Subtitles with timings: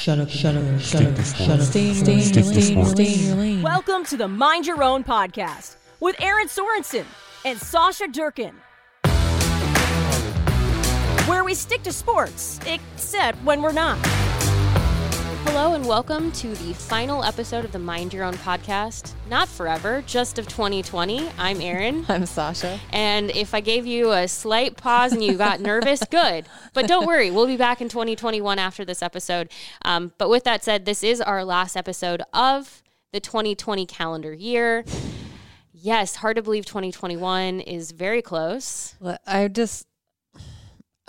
[0.00, 1.60] Shut up, shut up, shut up, shut up.
[1.60, 3.60] Stay in your lane, stay in your lane.
[3.60, 7.04] Welcome to the Mind Your Own podcast with Erin Sorensen
[7.44, 8.54] and Sasha Durkin.
[11.26, 13.98] Where we stick to sports, except when we're not.
[15.44, 19.14] Hello and welcome to the final episode of the Mind Your Own podcast.
[19.28, 21.28] Not forever, just of 2020.
[21.38, 22.04] I'm Erin.
[22.08, 22.78] I'm Sasha.
[22.92, 26.46] And if I gave you a slight pause and you got nervous, good.
[26.74, 29.50] But don't worry, we'll be back in 2021 after this episode.
[29.82, 34.84] Um, but with that said, this is our last episode of the 2020 calendar year.
[35.72, 38.94] Yes, hard to believe 2021 is very close.
[39.00, 39.86] Well, I just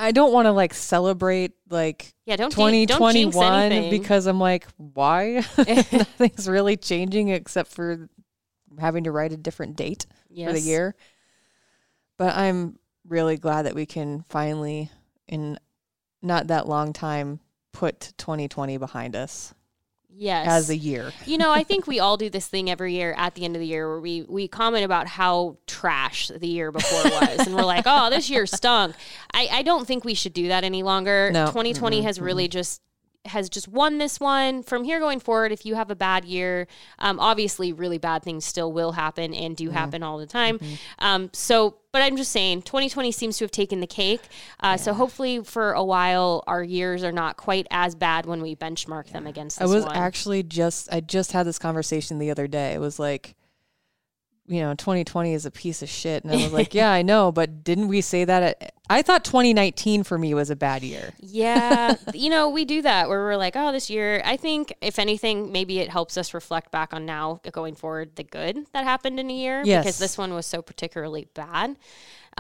[0.01, 4.67] I don't want to like celebrate like Yeah, don't jinx- don't 2021 because I'm like,
[4.77, 5.43] why?
[5.57, 8.09] Nothing's really changing except for
[8.79, 10.95] having to write a different date for the year.
[12.17, 14.89] But I'm really glad that we can finally,
[15.27, 15.59] in
[16.21, 17.39] not that long time,
[17.71, 19.53] put 2020 behind us
[20.15, 20.47] Yes.
[20.47, 21.11] as a year.
[21.25, 23.59] you know, I think we all do this thing every year at the end of
[23.59, 27.63] the year where we we comment about how trash the year before was, and we're
[27.63, 28.95] like, "Oh, this year stunk."
[29.33, 31.31] I I don't think we should do that any longer.
[31.31, 31.47] No.
[31.47, 32.81] 2020 has really just
[33.25, 34.63] has just won this one.
[34.63, 36.67] From here going forward, if you have a bad year,
[36.99, 40.59] um, obviously, really bad things still will happen and do happen all the time.
[40.99, 44.21] Um, so, but I'm just saying, 2020 seems to have taken the cake.
[44.59, 48.55] Uh, So hopefully, for a while, our years are not quite as bad when we
[48.55, 49.61] benchmark them against.
[49.61, 49.95] I was one.
[49.95, 52.73] actually just I just had this conversation the other day.
[52.73, 53.35] It was like,
[54.51, 57.31] you know, 2020 is a piece of shit, and I was like, yeah, I know,
[57.31, 58.43] but didn't we say that?
[58.43, 61.13] At, I thought 2019 for me was a bad year.
[61.19, 64.99] Yeah, you know, we do that where we're like, oh, this year, I think if
[64.99, 69.19] anything, maybe it helps us reflect back on now going forward the good that happened
[69.21, 69.85] in a year Yes.
[69.85, 71.77] because this one was so particularly bad.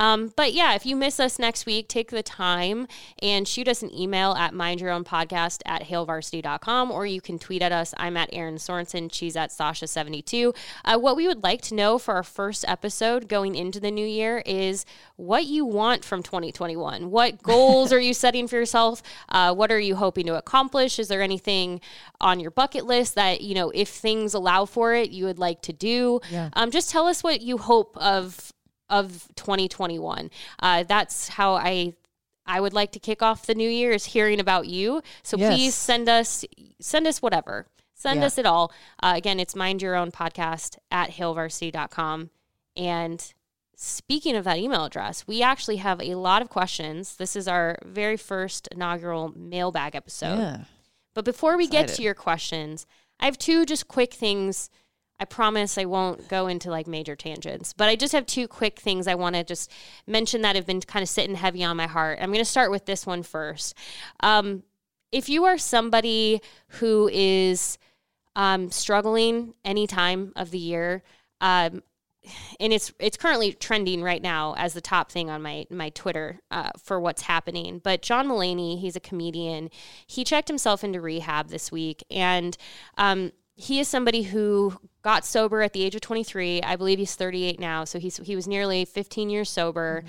[0.01, 2.87] Um, but yeah, if you miss us next week, take the time
[3.21, 7.93] and shoot us an email at mindyourownpodcast at hailvarsity.com or you can tweet at us.
[7.97, 9.13] I'm at Erin Sorensen.
[9.13, 10.55] She's at Sasha72.
[10.83, 14.05] Uh, what we would like to know for our first episode going into the new
[14.05, 17.11] year is what you want from 2021.
[17.11, 19.03] What goals are you setting for yourself?
[19.29, 20.97] Uh, what are you hoping to accomplish?
[20.97, 21.79] Is there anything
[22.19, 25.61] on your bucket list that, you know, if things allow for it, you would like
[25.61, 26.21] to do?
[26.31, 26.49] Yeah.
[26.53, 28.51] Um, just tell us what you hope of
[28.91, 30.29] of 2021.
[30.59, 31.93] Uh, that's how I
[32.45, 35.01] I would like to kick off the new year is hearing about you.
[35.23, 35.55] So Yes.
[35.55, 36.45] please send us
[36.79, 37.67] send us whatever.
[37.93, 38.25] Send Yeah.
[38.27, 38.71] us it all.
[39.01, 42.31] Uh, again, it's mind your own podcast at hailvarsity.com.
[42.75, 43.33] And
[43.75, 47.15] speaking of that email address, we actually have a lot of questions.
[47.17, 50.37] This is our very first inaugural mailbag episode.
[50.39, 50.57] yeah.
[51.13, 52.87] But before we get to your questions,
[53.19, 54.69] I have two just quick things.
[55.21, 58.79] I promise I won't go into like major tangents, but I just have two quick
[58.79, 59.71] things I want to just
[60.07, 62.17] mention that have been kind of sitting heavy on my heart.
[62.19, 63.75] I'm going to start with this one first.
[64.21, 64.63] Um,
[65.11, 66.41] if you are somebody
[66.79, 67.77] who is
[68.35, 71.03] um, struggling any time of the year,
[71.39, 71.83] um,
[72.59, 76.39] and it's it's currently trending right now as the top thing on my my Twitter
[76.49, 77.79] uh, for what's happening.
[77.83, 79.69] But John Mulaney, he's a comedian.
[80.07, 82.57] He checked himself into rehab this week, and
[82.97, 86.61] um, he is somebody who got sober at the age of 23.
[86.61, 90.03] I believe he's 38 now, so he's he was nearly 15 years sober.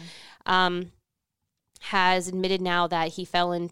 [0.47, 0.93] Um,
[1.81, 3.71] has admitted now that he fell in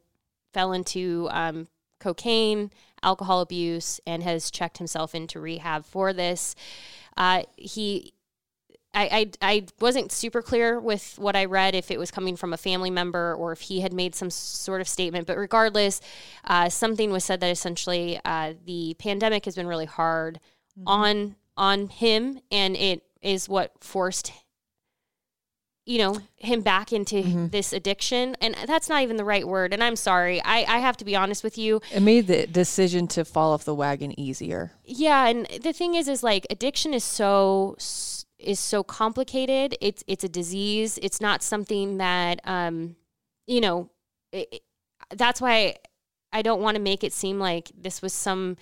[0.53, 1.69] fell into um,
[2.01, 2.71] cocaine,
[3.03, 6.57] alcohol abuse, and has checked himself into rehab for this.
[7.17, 8.13] Uh, he
[8.93, 12.53] I, I I wasn't super clear with what I read if it was coming from
[12.53, 15.27] a family member or if he had made some sort of statement.
[15.27, 16.01] But regardless,
[16.45, 20.41] uh, something was said that essentially uh, the pandemic has been really hard
[20.87, 24.33] on on him, and it is what forced
[25.87, 28.37] you know him back into this addiction.
[28.41, 30.41] And that's not even the right word and i'm sorry.
[30.43, 31.81] I, I have to be honest with you.
[31.93, 34.73] It made the decision to fall off the wagon easier.
[34.85, 37.77] yeah and the thing is is like addiction is so
[38.39, 39.77] is so complicated.
[39.81, 40.99] It's it's a disease.
[41.03, 42.97] It's not something that um
[43.47, 43.91] you know
[44.33, 44.63] it-
[45.17, 45.75] that's why
[46.33, 48.57] i don't want to make it seem like this was some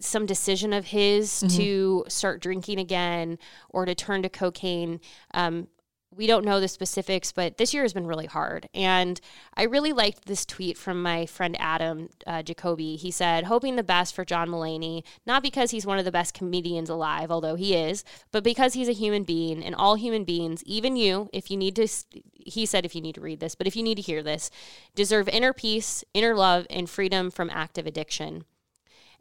[0.00, 3.38] some decision of his to start drinking again
[3.70, 5.00] or to turn to cocaine
[5.34, 5.66] um
[6.10, 8.68] we don't know the specifics, but this year has been really hard.
[8.74, 9.20] And
[9.54, 12.96] I really liked this tweet from my friend Adam uh, Jacoby.
[12.96, 16.34] He said, hoping the best for John Mulaney, not because he's one of the best
[16.34, 20.64] comedians alive, although he is, but because he's a human being and all human beings,
[20.64, 21.86] even you, if you need to,
[22.34, 24.50] he said, if you need to read this, but if you need to hear this,
[24.94, 28.44] deserve inner peace, inner love, and freedom from active addiction.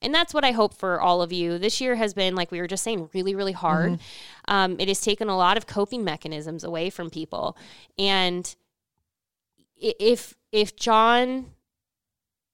[0.02, 1.58] And that's what I hope for all of you.
[1.58, 3.94] This year has been, like we were just saying, really, really hard.
[3.94, 4.54] Mm-hmm.
[4.54, 7.58] Um, it has taken a lot of coping mechanisms away from people.
[7.98, 8.56] And
[9.78, 11.48] if if John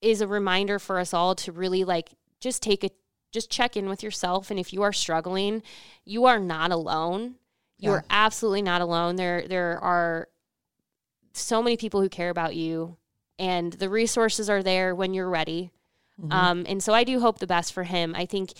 [0.02, 2.90] is a reminder for us all to really like just take a
[3.32, 5.64] just check in with yourself and if you are struggling,
[6.06, 7.36] you are not alone.
[7.78, 7.98] You Yeah.
[7.98, 9.16] are absolutely not alone.
[9.16, 10.28] There there are
[11.34, 12.98] so many people who care about you
[13.40, 15.72] and the resources are there when you're ready.
[16.32, 18.14] Um, and so I do hope the best for him.
[18.16, 18.54] I think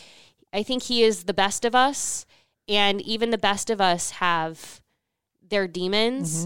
[0.52, 2.26] I think he is the best of us
[2.68, 4.82] and even the best of us have
[5.48, 6.46] their demons.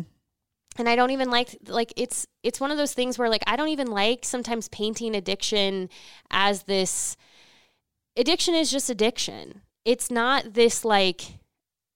[0.77, 3.55] And I don't even like like it's it's one of those things where like I
[3.55, 5.89] don't even like sometimes painting addiction
[6.29, 7.17] as this
[8.15, 9.61] addiction is just addiction.
[9.85, 11.21] It's not this like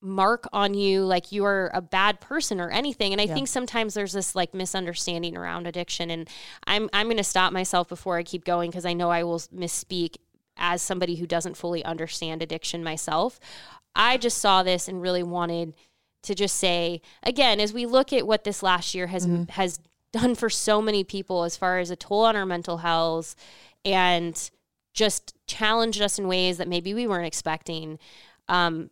[0.02, 3.12] mark on you like you're a bad person or anything.
[3.12, 3.36] And I Yeah.
[3.36, 6.28] think sometimes there's this like misunderstanding around addiction and
[6.66, 9.40] I'm I'm going to stop myself before I keep going because I know I will
[9.40, 10.18] misspeak
[10.58, 13.40] as somebody who doesn't fully understand addiction myself.
[13.96, 15.76] I just saw this and really wanted
[16.24, 19.80] to just say again as we look at what this last year has has
[20.12, 23.36] done for so many people as far as a toll on our mental health
[23.86, 24.50] and
[24.94, 27.98] just challenged us in ways that maybe we weren't expecting
[28.50, 28.90] um,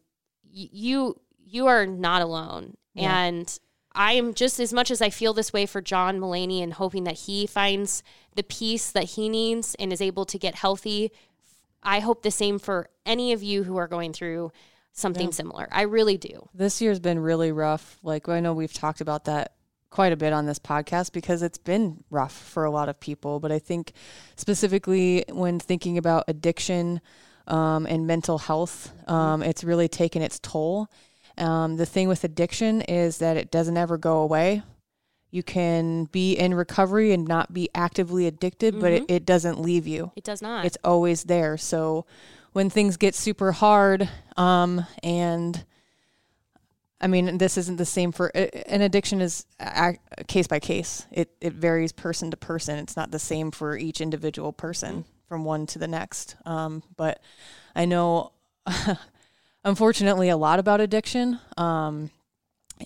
[0.52, 2.76] you you are not alone.
[2.96, 3.60] And
[3.96, 7.06] i am just as much as i feel this way for john Mulaney and hoping
[7.06, 8.04] that he finds
[8.36, 11.12] the peace that he needs and is able to get healthy
[11.82, 14.52] i hope the same for any of you who are going through
[15.00, 15.68] something similar.
[15.72, 16.50] I really do.
[16.54, 17.98] This year's been really rough.
[18.04, 19.54] Like I know we've talked about that
[19.90, 23.40] quite a bit on this podcast because it's been rough for a lot of people.
[23.40, 23.94] But I think
[24.36, 27.02] specifically when thinking about addiction
[27.50, 30.88] um, and mental health, um, it's really taken its toll.
[31.38, 34.62] Um, the thing with addiction is that it doesn't ever go away.
[35.32, 39.86] You can be in recovery and not be actively addicted, but it, it doesn't leave
[39.88, 41.56] you it does not it's always there.
[41.58, 42.06] So
[42.54, 45.64] when things get super hard, um, and
[47.00, 51.06] I mean, this isn't the same for an addiction is a, a case by case.
[51.12, 52.80] It it varies person to person.
[52.80, 56.36] It's not the same for each individual person from one to the next.
[56.46, 57.22] Um, but
[57.76, 58.34] I know,
[59.64, 61.40] unfortunately, a lot about addiction.
[61.56, 62.10] Um,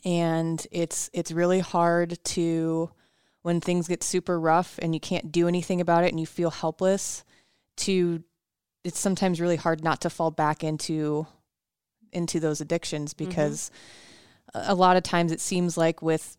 [0.03, 2.91] and it's it's really hard to
[3.43, 6.49] when things get super rough and you can't do anything about it and you feel
[6.49, 7.23] helpless
[7.77, 8.23] to
[8.83, 11.27] it's sometimes really hard not to fall back into
[12.11, 13.71] into those addictions because
[14.53, 16.37] a a lot of times it seems like with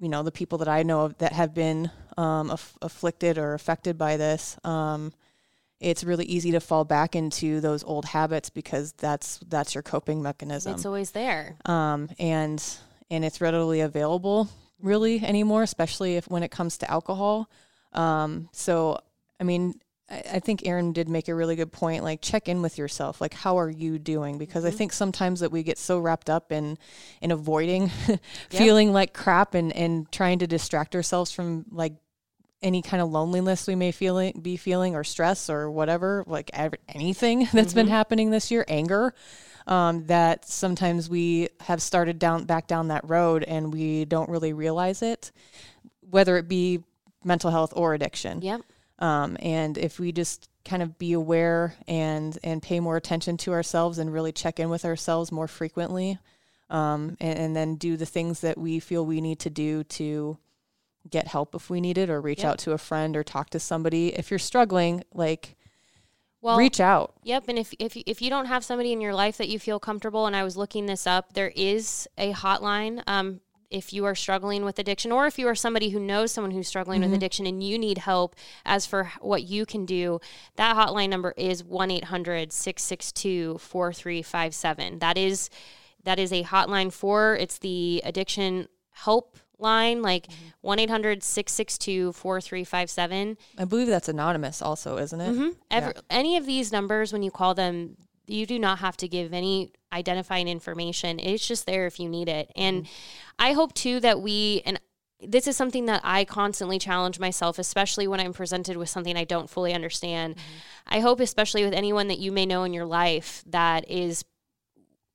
[0.00, 3.54] you know the people that I know of that have been um, aff- afflicted or
[3.54, 5.12] affected by this um,
[5.80, 10.22] it's really easy to fall back into those old habits because that's that's your coping
[10.22, 12.62] mechanism it's always there um, and
[13.10, 14.48] and it's readily available
[14.82, 17.48] really anymore, especially if when it comes to alcohol.
[17.92, 18.98] Um, so
[19.38, 19.74] I mean,
[20.10, 22.04] I, I think Erin did make a really good point.
[22.04, 23.20] Like, check in with yourself.
[23.20, 24.38] Like, how are you doing?
[24.38, 26.78] Because I think sometimes that we get so wrapped up in
[27.20, 27.90] in avoiding
[28.50, 31.94] feeling like crap and and trying to distract ourselves from like
[32.62, 36.74] any kind of loneliness we may feeling be feeling or stress or whatever like ev-
[36.88, 39.14] anything that's been happening this year anger
[39.66, 44.52] um, that sometimes we have started down back down that road and we don't really
[44.52, 45.32] realize it
[46.10, 46.82] whether it be
[47.24, 48.60] mental health or addiction yep
[49.00, 53.52] um, and if we just kind of be aware and and pay more attention to
[53.52, 56.18] ourselves and really check in with ourselves more frequently
[56.68, 60.36] um, and, and then do the things that we feel we need to do to
[61.08, 62.46] get help if we need it or reach Yep.
[62.52, 65.56] out to a friend or talk to somebody if you're struggling like
[66.42, 69.14] well reach out Yep, and if if you- if you don't have somebody in your
[69.14, 73.02] life that you feel comfortable, and I was looking this up, there is a hotline.
[73.06, 76.50] Um, if you are struggling with addiction, or if you are somebody who knows someone
[76.50, 77.16] who's struggling with mm-hmm.
[77.16, 78.34] addiction and you need help
[78.64, 80.20] as for what you can do,
[80.56, 84.98] that hotline number is 1 800 662 4357.
[84.98, 85.50] That is
[86.04, 90.66] that is a hotline for it's the addiction help line like mm-hmm.
[90.66, 95.32] 1-800-662-4357 i believe that's anonymous also isn't it?
[95.32, 95.50] Mm-hmm.
[95.70, 97.96] Every, Any of these numbers, when you call them,
[98.30, 101.18] you do not have to give any identifying information.
[101.18, 102.50] It's just there if you need it.
[102.56, 102.92] And mm-hmm.
[103.38, 104.80] I hope too that we, and
[105.20, 109.24] this is something that I constantly challenge myself, especially when I'm presented with something I
[109.24, 110.36] don't fully understand.
[110.36, 110.94] Mm-hmm.
[110.94, 114.24] I hope, especially with anyone that you may know in your life that is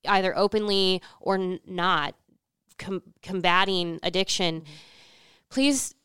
[0.07, 2.15] either openly or n- not
[2.77, 4.72] com- combating addiction, mm-hmm.
[5.50, 5.95] please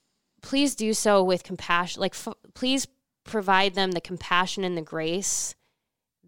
[0.42, 2.00] please do so with compassion.
[2.00, 2.88] Like, f- please
[3.24, 5.54] provide them the compassion and the grace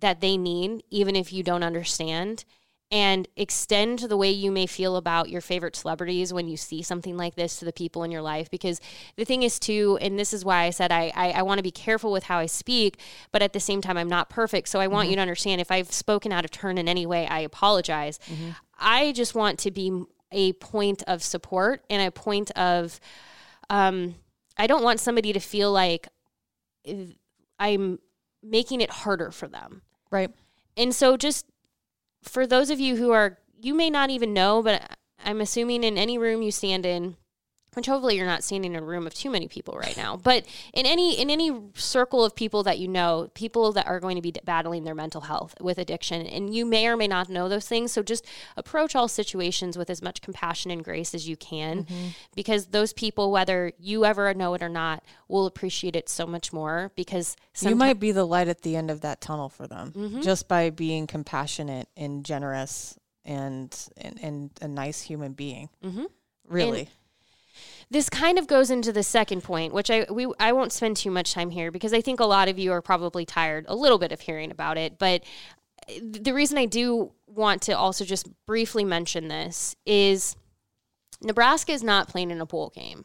[0.02, 2.44] that they need, even if you don't understand.
[2.90, 7.16] And extend the way you may feel about your favorite celebrities when you see something
[7.16, 8.50] like this to the people in your life.
[8.50, 8.82] Because
[9.16, 11.62] the thing is, too, and this is why I said I, I, I want to
[11.62, 13.00] be careful with how I speak,
[13.32, 14.68] but at the same time, I'm not perfect.
[14.68, 17.26] So I want you to understand if I've spoken out of turn in any way,
[17.26, 18.20] I apologize.
[18.78, 23.00] I just want to be a point of support and a point of,
[23.70, 24.16] um,
[24.58, 26.08] I don't want somebody to feel like
[26.84, 27.06] eh,
[27.58, 28.00] I'm
[28.42, 29.80] making it harder for them.
[30.12, 30.30] Right.
[30.76, 31.46] And so, just
[32.22, 35.98] for those of you who are, you may not even know, but I'm assuming in
[35.98, 37.16] any room you stand in,
[37.74, 40.44] which hopefully you're not standing in a room of too many people right now, but
[40.74, 44.22] in any in any circle of people that you know, people that are going to
[44.22, 47.66] be battling their mental health with addiction, and you may or may not know those
[47.66, 47.92] things.
[47.92, 48.26] So just
[48.56, 51.86] approach all situations with as much compassion and grace as you can,
[52.34, 56.52] because those people, whether you ever know it or not, will appreciate it so much
[56.52, 56.92] more.
[56.94, 60.48] Because you might be the light at the end of that tunnel for them just
[60.48, 65.68] by being compassionate and generous and and, and a nice human being.
[65.84, 66.04] Mm-hmm.
[66.48, 66.88] Really.
[67.92, 71.10] This kind of goes into the second point, which I we I won't spend too
[71.10, 73.98] much time here because I think a lot of you are probably tired a little
[73.98, 74.98] bit of hearing about it.
[74.98, 75.22] But
[75.88, 80.36] uh, the reason I do want to also just briefly mention this is
[81.20, 83.04] Nebraska is not playing in a bowl game.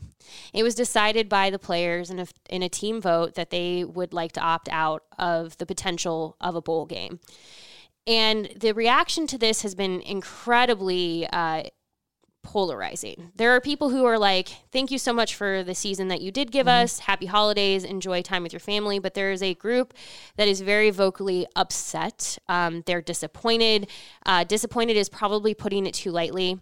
[0.53, 4.13] It was decided by the players in a, in a team vote that they would
[4.13, 7.19] like to opt out of the potential of a bowl game.
[8.07, 11.63] And the reaction to this has been incredibly uh,
[12.47, 13.29] polarizing.
[13.35, 16.31] There are people who are like, thank you so much for the season that you
[16.31, 16.99] did give us.
[16.99, 17.83] Happy holidays.
[17.83, 18.99] Enjoy time with your family.
[18.99, 19.93] But there is a group
[20.37, 22.37] that is very vocally upset.
[22.47, 23.89] Um, they're disappointed.
[24.25, 26.61] Uh, disappointed is probably putting it too lightly.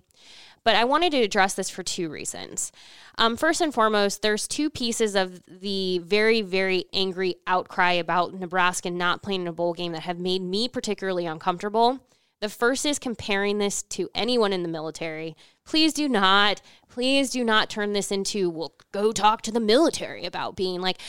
[0.63, 2.71] But I wanted to address this for two reasons.
[3.19, 8.89] Um, first and foremost, there's two pieces of the very, very angry outcry about Nebraska
[8.89, 11.99] not playing in a bowl game that have made me particularly uncomfortable.
[12.45, 15.35] The first is comparing this to anyone in the military.
[15.65, 20.25] Please do not, please do not turn this into, well, go talk to the military
[20.25, 20.99] about being like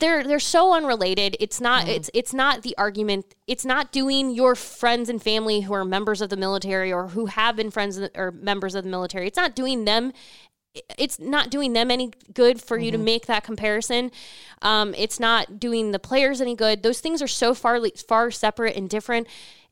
[0.00, 1.36] they're they're so unrelated.
[1.38, 3.26] It's not it's it's not the argument.
[3.46, 7.26] It's not doing your friends and family who are members of the military or who
[7.26, 9.28] have been friends or members of the military.
[9.28, 10.12] It's not doing them
[10.98, 14.10] it's not doing them any good for you to make that comparison.
[14.62, 16.82] Um, it's not doing the players any good.
[16.82, 19.26] Those things are so far far separate and different.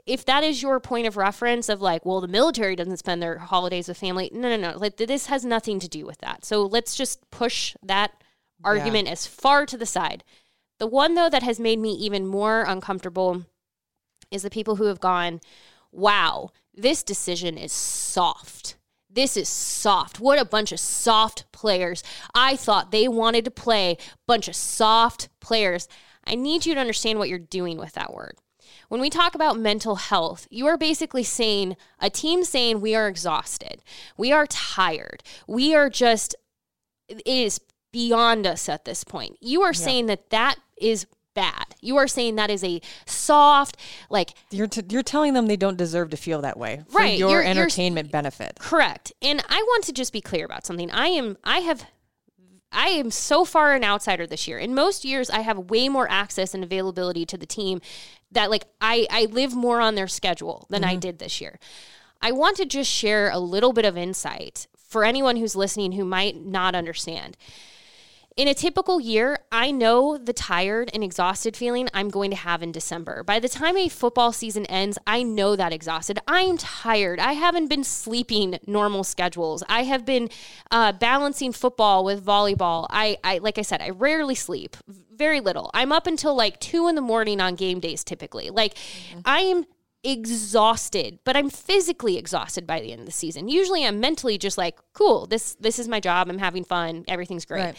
[0.06, 3.38] If that is your point of reference of like, well, the military doesn't spend their
[3.38, 4.30] holidays with family.
[4.32, 4.78] No, no, no.
[4.78, 6.44] Like this has nothing to do with that.
[6.44, 8.12] So let's just push that
[8.64, 10.24] argument as far to the side.
[10.78, 13.44] The one though that has made me even more uncomfortable
[14.30, 15.40] is the people who have gone,
[15.92, 18.76] wow, this decision is soft.
[19.12, 20.20] This is soft.
[20.20, 22.02] What a bunch of soft players.
[22.34, 25.88] I thought they wanted to play bunch of soft players.
[26.24, 28.36] I need you to understand what you're doing with that word.
[28.88, 33.08] When we talk about mental health, you are basically saying a team saying we are
[33.08, 33.82] exhausted,
[34.16, 36.34] we are tired, we are just,
[37.08, 37.60] it is
[37.92, 39.36] beyond us at this point.
[39.40, 41.66] You are saying that that is bad.
[41.80, 43.76] You are saying that is a soft,
[44.10, 47.18] like You're t- you're telling them they don't deserve to feel that way for Right,
[47.18, 48.58] your you're- you're- entertainment benefit.
[48.58, 49.12] Correct.
[49.22, 50.90] And I want to just be clear about something.
[50.90, 51.84] I am I have
[52.72, 54.58] I am so far an outsider this year.
[54.58, 57.80] In most years I have way more access and availability to the team
[58.32, 61.00] that like I I live more on their schedule than I mm-hmm.
[61.00, 61.58] did this year.
[62.22, 66.04] I want to just share a little bit of insight for anyone who's listening who
[66.04, 67.36] might not understand.
[68.36, 72.62] In a typical year, I know the tired and exhausted feeling I'm going to have
[72.62, 73.24] in December.
[73.24, 76.20] By the time a football season ends, I know that exhausted.
[76.28, 77.18] I'm tired.
[77.18, 79.64] I haven't been sleeping normal schedules.
[79.68, 80.30] I have been
[80.70, 82.86] uh, balancing football with volleyball.
[82.88, 84.76] I, I, like I said, I rarely sleep,
[85.12, 85.70] very little.
[85.74, 88.48] I'm up until like two in the morning on game days typically.
[88.50, 88.76] Like
[89.24, 89.64] I am
[90.04, 93.48] exhausted, but I'm physically exhausted by the end of the season.
[93.48, 96.30] Usually I'm mentally just like, cool, this this is my job.
[96.30, 97.04] I'm having fun.
[97.08, 97.62] Everything's great.
[97.62, 97.76] Right.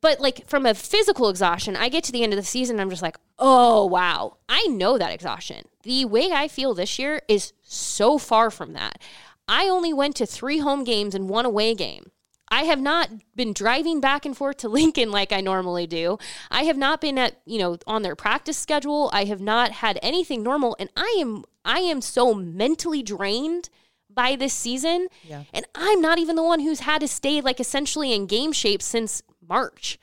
[0.00, 2.90] But like from a physical exhaustion, I get to the end of the season I'm
[2.90, 4.38] just like, "Oh, wow.
[4.48, 8.98] I know that exhaustion." The way I feel this year is so far from that.
[9.46, 12.10] I only went to 3 home games and one away game.
[12.48, 16.18] I have not been driving back and forth to Lincoln like I normally do.
[16.50, 19.10] I have not been at, you know, on their practice schedule.
[19.12, 23.70] I have not had anything normal and I am I am so mentally drained
[24.10, 25.08] by this season.
[25.52, 28.82] And I'm not even the one who's had to stay like essentially in game shape
[28.82, 29.98] since March.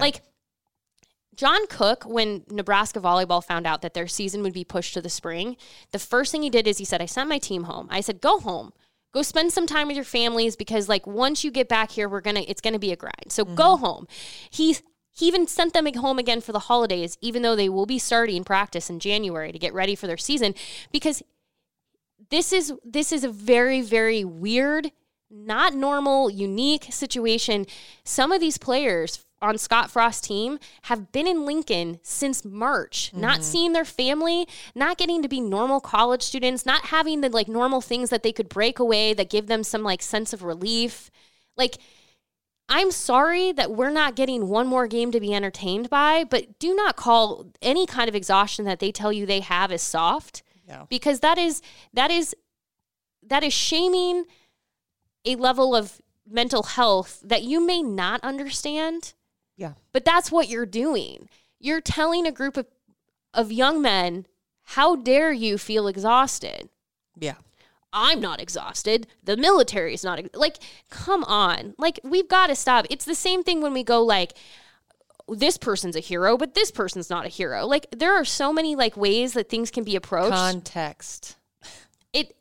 [0.00, 0.22] Like
[1.34, 5.08] John Cook, when Nebraska volleyball found out that their season would be pushed to the
[5.08, 5.56] spring,
[5.90, 7.88] the first thing he did is he said, I sent my team home.
[7.90, 8.72] I said, go home.
[9.12, 12.20] Go spend some time with your families because like once you get back here, we're
[12.20, 13.30] gonna it's gonna be a grind.
[13.30, 13.84] So go mm-hmm.
[13.84, 14.08] home.
[14.50, 14.76] He
[15.12, 18.44] he even sent them home again for the holidays, even though they will be starting
[18.44, 20.54] practice in January to get ready for their season,
[20.92, 21.22] because
[22.30, 24.92] this is this is a very very weird
[25.30, 27.66] not normal unique situation
[28.04, 33.34] some of these players on Scott Frost's team have been in Lincoln since March, not
[33.36, 33.42] mm-hmm.
[33.42, 37.80] seeing their family, not getting to be normal college students, not having the like normal
[37.80, 41.10] things that they could break away that give them some like sense of relief.
[41.56, 41.78] Like
[42.68, 46.74] I'm sorry that we're not getting one more game to be entertained by, but do
[46.74, 50.84] not call any kind of exhaustion that they tell you they have as soft Yeah.
[50.88, 51.62] because that is
[51.94, 52.34] that is
[53.22, 54.24] that is shaming
[55.24, 59.14] a level of mental health that you may not understand
[59.56, 59.72] Yeah.
[59.92, 62.66] but that's what you're doing you're telling a group of
[63.34, 64.26] of young men
[64.62, 66.68] how dare you feel exhausted
[67.18, 67.34] Yeah.
[67.92, 69.08] I'm not exhausted.
[69.24, 70.58] The military is not like
[70.90, 71.74] come on.
[71.76, 72.86] Like we've got to stop.
[72.88, 74.34] It's the same thing when we go like
[75.28, 77.66] this person's a hero, but this person's not a hero.
[77.66, 81.36] Like there are so many like ways that things can be approached Context.
[82.12, 82.36] it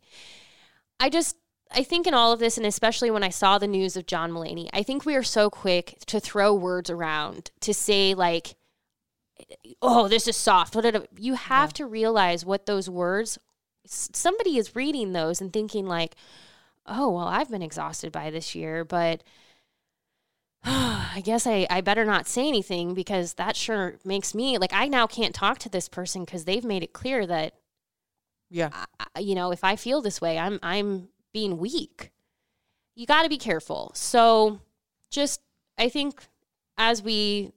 [1.00, 1.36] I just
[1.71, 4.31] I think in all of this and especially when I saw the news of John
[4.31, 8.55] Mulaney, I think we are so quick to throw words around to say like
[9.81, 10.75] oh this is soft.
[11.17, 13.38] You have to realize what those words
[13.85, 16.15] somebody is reading those and thinking like
[16.85, 19.23] oh well I've been exhausted by this year, but
[20.63, 24.88] I guess I, I better not say anything because that sure makes me like I
[24.88, 27.53] now can't talk to this person because they've made it clear that
[28.49, 28.69] Yeah.
[29.15, 32.12] I- you know, if I feel this way, I'm I'm being weak.
[32.95, 33.91] You got to be careful.
[33.93, 34.59] So,
[35.09, 35.41] just
[35.77, 36.24] I think
[36.77, 37.51] as we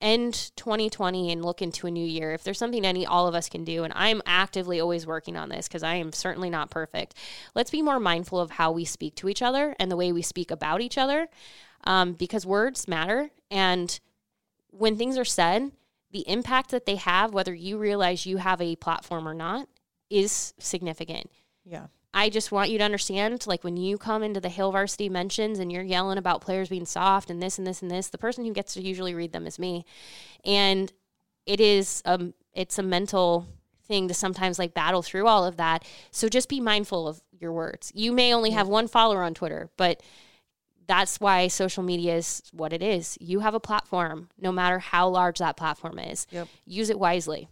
[0.00, 3.48] end 2020 and look into a new year, if there's something any all of us
[3.48, 7.14] can do, and I'm actively always working on this because I am certainly not perfect.
[7.54, 10.22] Let's be more mindful of how we speak to each other and the way we
[10.22, 11.28] speak about each other,
[11.84, 13.30] um, because words matter.
[13.50, 13.98] And
[14.70, 15.70] when things are said,
[16.10, 19.68] the impact that they have, whether you realize you have a platform or not,
[20.10, 21.30] is significant.
[21.64, 21.86] Yeah.
[22.14, 25.58] I just want you to understand, like when you come into the Hail Varsity mentions
[25.58, 28.44] and you're yelling about players being soft and this and this and this, the person
[28.44, 29.84] who gets to usually read them is me,
[30.44, 30.92] and
[31.46, 33.46] it is um it's a mental
[33.86, 35.84] thing to sometimes like battle through all of that.
[36.10, 37.90] So just be mindful of your words.
[37.94, 40.02] You may only have one follower on Twitter, but
[40.86, 43.16] that's why social media is what it is.
[43.20, 46.26] You have a platform, no matter how large that platform is.
[46.30, 46.48] Yep.
[46.66, 47.48] Use it wisely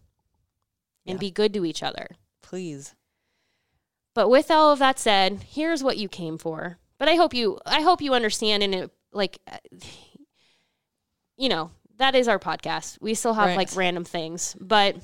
[1.06, 1.20] and Yeah.
[1.20, 2.16] be good to each other.
[2.42, 2.94] Please.
[4.14, 6.78] But with all of that said, here's what you came for.
[6.98, 9.38] But I hope you I hope you understand and it like
[11.36, 12.98] you know, that is our podcast.
[13.00, 13.56] We still have Right.
[13.56, 14.96] like random things, but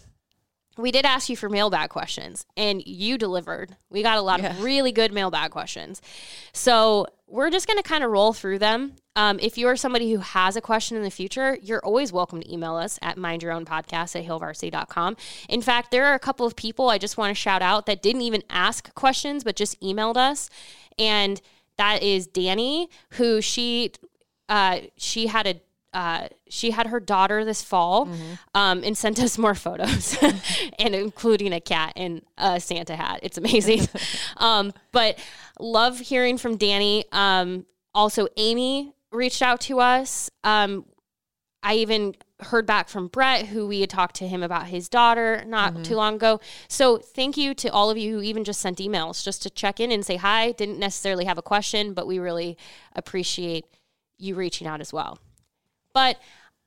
[0.79, 3.77] we did ask you for mailbag questions and you delivered.
[3.91, 4.51] We got a lot Yeah.
[4.51, 6.03] of really good mailbag questions.
[6.53, 8.97] So we're just going to kind of roll through them.
[9.17, 12.41] Um, if you are somebody who has a question in the future, you're always welcome
[12.43, 15.17] to email us at mindyourownpodcast at hailvarsity.com.
[15.49, 18.03] In fact, there are a couple of people I just want to shout out that
[18.03, 20.51] didn't even ask questions, but just emailed us.
[20.99, 21.41] And
[21.79, 23.93] that is Danny, who she
[24.49, 25.61] uh, she had a
[25.97, 28.07] uh, she had her daughter this fall
[28.55, 30.15] um, and sent us more photos
[30.79, 33.21] and including a cat and a Santa hat.
[33.23, 33.89] It's amazing.
[34.37, 35.19] um, but
[35.59, 37.07] love hearing from Danny.
[37.13, 40.31] Um, also, Amy reached out to us.
[40.45, 40.85] Um,
[41.63, 45.43] I even heard back from Brett, who we had talked to him about his daughter
[45.47, 46.41] not too long ago.
[46.69, 49.81] So thank you to all of you who even just sent emails just to check
[49.81, 50.53] in and say hi.
[50.53, 52.59] Didn't necessarily have a question, but we really
[52.95, 53.65] appreciate
[54.19, 55.19] you reaching out as well.
[55.97, 56.21] But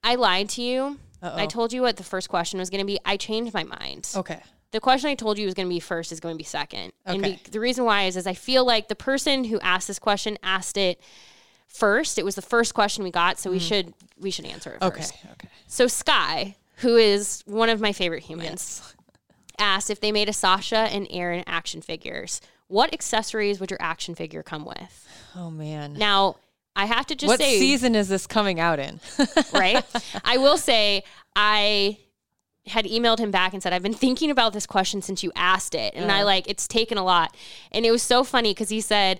[0.04, 0.98] I lied to you.
[1.22, 2.98] I told you what the first question was going to be.
[3.06, 4.10] I changed my mind.
[4.16, 4.42] Okay.
[4.72, 6.94] The question I told you was going to be first is going to be second.
[7.06, 7.34] And Okay.
[7.44, 10.40] be, the reason why is, is I feel like the person who asked this question
[10.42, 11.00] asked it
[11.68, 12.18] first.
[12.18, 14.88] It was the first question we got, so we should we should answer it Mm.
[14.88, 15.02] Okay.
[15.02, 15.14] first.
[15.34, 15.48] Okay.
[15.68, 18.96] So Sky, who is one of my favorite humans,
[19.60, 22.42] asked if they made a Sasha and Erin action figures.
[22.68, 25.08] What accessories would your action figure come with?
[25.36, 25.94] Oh man.
[25.94, 26.38] Now,
[26.76, 29.00] I have to just what say season is this coming out in?
[29.54, 29.84] right?
[30.24, 31.04] I will say
[31.36, 31.98] I
[32.66, 35.76] had emailed him back and said I've been thinking about this question since you asked
[35.76, 37.36] it, and I like it's taken a lot,
[37.72, 39.20] and it was so funny because he said.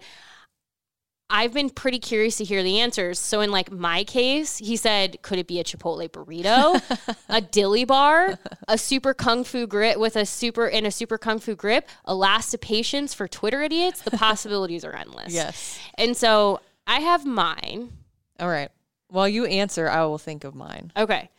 [1.32, 3.20] I've been pretty curious to hear the answers.
[3.20, 6.82] So in like my case, he said, could it be a Chipotle burrito,
[7.30, 11.38] a dilly bar, a super kung fu grip with a super and a super kung
[11.38, 14.02] fu grip, elastipatience for Twitter idiots?
[14.02, 15.32] The possibilities are endless.
[15.32, 15.80] yes.
[16.00, 17.94] And so I have mine.
[18.40, 18.70] All right.
[19.10, 20.92] While you answer, I will think of mine.
[20.98, 21.30] Okay.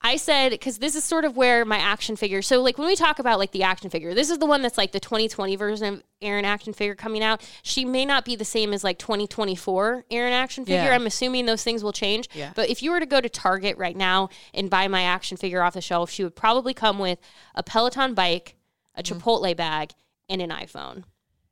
[0.00, 2.42] I said because this is sort of where my action figure.
[2.42, 4.76] So like when we talk about like the action figure, this is the one that's
[4.78, 7.48] like the 2020 version of Erin action figure coming out.
[7.62, 10.82] She may not be the same as like 2024 Erin action figure.
[10.84, 10.94] Yeah.
[10.94, 12.28] I'm assuming those things will change.
[12.32, 12.52] Yeah.
[12.54, 15.62] But if you were to go to Target right now and buy my action figure
[15.62, 17.18] off the shelf, she would probably come with
[17.54, 18.56] a Peloton bike,
[18.96, 19.18] a Mm-hmm.
[19.18, 19.92] Chipotle bag,
[20.28, 21.04] and an iPhone.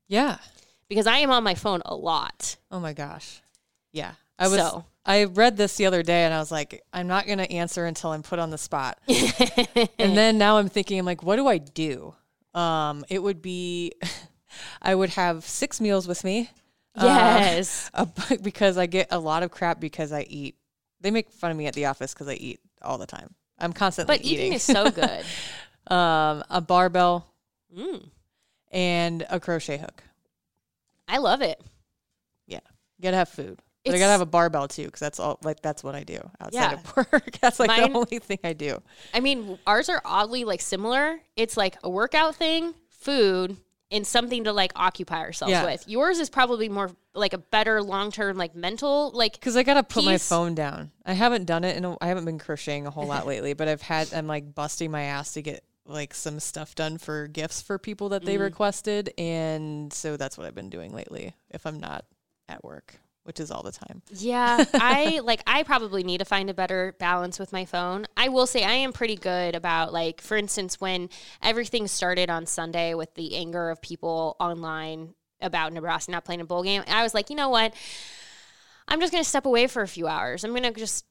[0.09, 0.39] Yeah.
[0.89, 2.57] Because I am on my phone a lot.
[2.71, 3.41] Oh my gosh.
[3.93, 4.13] Yeah.
[4.39, 4.85] I was So.
[5.05, 8.13] I read this the other day and I was like, I'm not gonna answer until
[8.13, 8.99] I'm put on the spot.
[9.09, 12.15] and then now I'm thinking, I'm like, what do I do?
[12.55, 13.93] Um, it would be
[14.83, 16.51] I would have six meals with me.
[17.01, 17.91] Yes.
[17.95, 18.07] Uh,
[18.43, 20.57] because I get a lot of crap because I eat.
[21.01, 23.35] They make fun of me at the office because I eat all the time.
[23.59, 24.53] I'm constantly but eating eating.
[24.55, 25.25] is so good.
[25.89, 27.27] um, a barbell
[27.77, 28.09] Mm.
[28.71, 30.03] and a crochet hook.
[31.09, 31.61] I love it.
[32.47, 32.61] Yeah,
[32.99, 33.61] you gotta have food.
[33.85, 35.39] But I gotta have a barbell too, because that's all.
[35.45, 36.73] Like that's what I do outside Yeah.
[36.75, 37.39] of work.
[37.41, 38.83] that's like Mine- the only thing I do.
[39.15, 41.21] I mean, ours are oddly like similar.
[41.37, 43.57] It's like a workout thing, food,
[43.93, 45.65] and something to like occupy ourselves Yeah.
[45.65, 45.85] with.
[45.87, 49.85] Yours is probably more like a better long term, like mental, like Because I gotta
[49.85, 50.91] put my phone down.
[51.05, 53.53] I haven't done it, and I haven't been crocheting a whole lot lately.
[53.55, 54.13] But I've had.
[54.13, 58.09] I'm like busting my ass to get like some stuff done for gifts for people
[58.11, 58.27] that Mm.
[58.27, 61.35] they requested, and so that's what I've been doing lately.
[61.51, 62.05] If I'm not
[62.49, 64.03] at work, which is all the time.
[64.11, 68.07] Yeah, I like I probably need to find a better balance with my phone.
[68.17, 71.09] I will say I am pretty good about like for instance when
[71.43, 76.45] everything started on Sunday with the anger of people online about Nebraska not playing a
[76.47, 76.83] bowl game.
[76.87, 77.75] I was like, "You know what?
[78.89, 80.45] I'm just going to step away for a few hours.
[80.45, 81.05] I'm going to just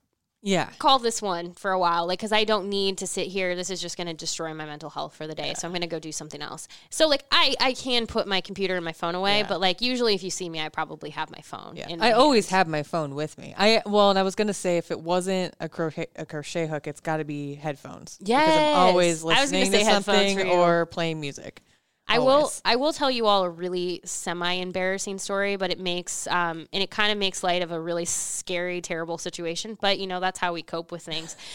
[0.46, 0.70] Yeah.
[0.78, 3.70] call this one for a while like because i don't need to sit here this
[3.72, 5.88] is just going to destroy my mental health for the day so i'm going to
[5.88, 9.16] go do something else so like i i can put my computer and my phone
[9.16, 9.48] away Yeah.
[9.48, 12.10] but like usually if you see me i probably have my phone Yeah, in I
[12.10, 13.56] my always have my phone with me.
[13.58, 16.86] I well, and I was gonna say if it wasn't a crochet a crochet hook,
[16.88, 18.20] it's got to be headphones.
[18.22, 21.64] Yeah because I'm always I was gonna listening to something or playing music.
[22.08, 26.28] I will I will tell you all a really semi embarrassing story, but it makes
[26.28, 29.78] um and it kind of makes light of a really scary, terrible situation.
[29.80, 31.36] But you know, that's how we cope with things.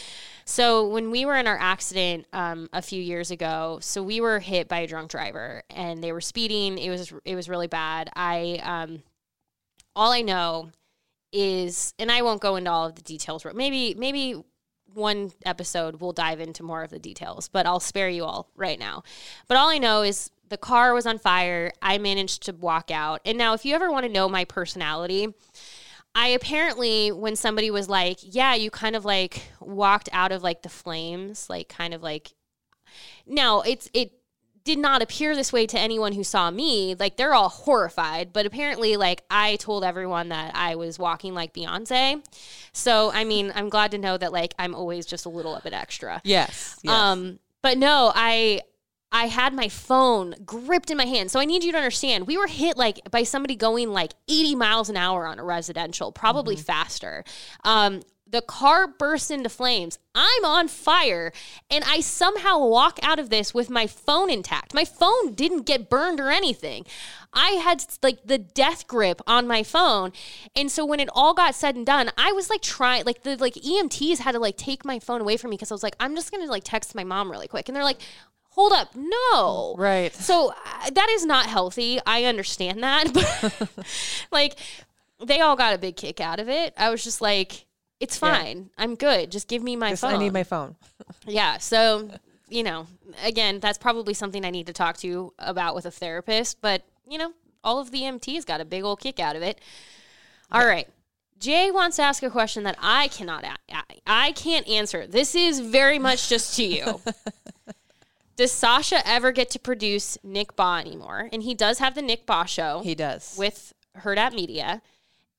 [0.51, 4.41] So when we were in our accident um, a few years ago, so we were
[4.41, 6.77] hit by a drunk driver and they were speeding.
[6.77, 8.11] It was it was really bad.
[8.17, 9.03] I um
[9.95, 10.71] all I know
[11.33, 14.43] is and I won't go into all of the details, but maybe maybe
[14.93, 18.79] one episode we'll dive into more of the details, but I'll spare you all right
[18.79, 19.05] now.
[19.47, 21.73] But all I know is the car was on fire.
[21.81, 23.21] I managed to walk out.
[23.25, 25.33] And now if you ever want to know my personality,
[26.15, 30.63] I apparently when somebody was like, "Yeah, you kind of like walked out of like
[30.63, 32.33] the flames, like kind of like
[33.27, 34.13] now it's it
[34.65, 36.95] did not appear this way to anyone who saw me.
[36.99, 41.55] Like they're all horrified, but apparently like I told everyone that I was walking like
[41.55, 42.23] Beyonce.
[42.73, 45.73] So, I mean, I'm glad to know that like I'm always just a little bit
[45.73, 46.21] extra.
[46.25, 46.79] Yes.
[46.83, 46.93] yes.
[46.93, 48.63] Um, but no, I
[49.13, 51.31] I had my phone gripped in my hand.
[51.31, 54.55] So I need you to understand, we were hit like by somebody going like 80
[54.55, 57.25] miles an hour on a residential, probably faster.
[57.65, 59.99] Um, the car burst into flames.
[60.15, 61.33] I'm on fire,
[61.69, 64.75] and I somehow walk out of this with my phone intact.
[64.75, 66.87] My phone didn't get burned or anything.
[67.33, 70.13] I had like the death grip on my phone.
[70.57, 73.37] And so when it all got said and done, I was like trying like the
[73.37, 75.97] like EMTs had to like take my phone away from me because I was like,
[76.01, 77.69] I'm just gonna like text my mom really quick.
[77.69, 78.01] And they're like,
[78.61, 79.75] hold up, no.
[79.79, 80.13] Right.
[80.15, 81.99] So uh, that is not healthy.
[82.05, 83.07] I understand that.
[83.15, 83.69] But
[84.31, 84.59] like
[85.25, 86.75] they all got a big kick out of it.
[86.77, 87.65] I was just like,
[88.01, 88.69] it's fine.
[88.77, 89.31] I'm good.
[89.31, 90.15] Just give me my Just- phone.
[90.15, 90.77] I need my phone.
[91.27, 91.59] Yeah.
[91.59, 92.11] So,
[92.49, 92.87] you know,
[93.25, 96.61] again, that's probably something I need to talk to you about with a therapist.
[96.61, 97.33] But, you know,
[97.65, 99.61] all of the MTs got a big old kick out of it.
[100.53, 100.89] All right.
[101.39, 105.07] Jay wants to ask a question that I cannot, a- I can't answer.
[105.07, 107.01] This is very much just to you.
[108.41, 111.29] Does Sasha ever get to produce Nick Bahe anymore?
[111.31, 113.37] And he does have the Nick Bahe show He does.
[113.37, 114.81] with Hurrdat Media.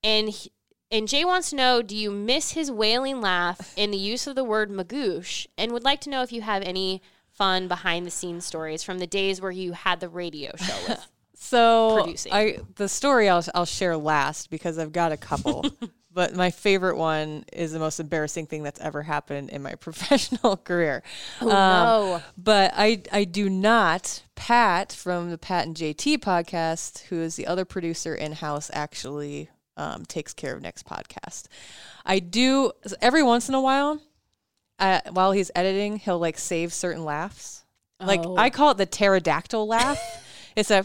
[0.03, 0.51] And he,
[0.91, 4.35] and Jay wants to know, do you miss his wailing laugh and the use of
[4.35, 5.47] the word magoosh?
[5.57, 8.99] And would like to know if you have any fun behind the scenes stories from
[8.99, 11.07] the days where you had the radio show with.
[11.41, 12.31] so producing.
[12.33, 15.65] I the story I'll I'll share last because I've got a couple.
[16.13, 20.57] but my favorite one is the most embarrassing thing that's ever happened in my professional
[20.57, 21.03] career.
[21.41, 22.21] Oh, no.
[22.37, 24.23] But I I do not.
[24.35, 29.49] Pat from the Pat and JT podcast, who is the other producer in house, actually
[29.77, 31.45] um, takes care of next podcast.
[32.05, 34.01] I do every once in a while.
[34.79, 37.63] Uh, while he's editing, he'll like save certain laughs.
[37.99, 38.35] Like Oh.
[38.35, 39.99] I call it the pterodactyl laugh.
[40.55, 40.83] It's a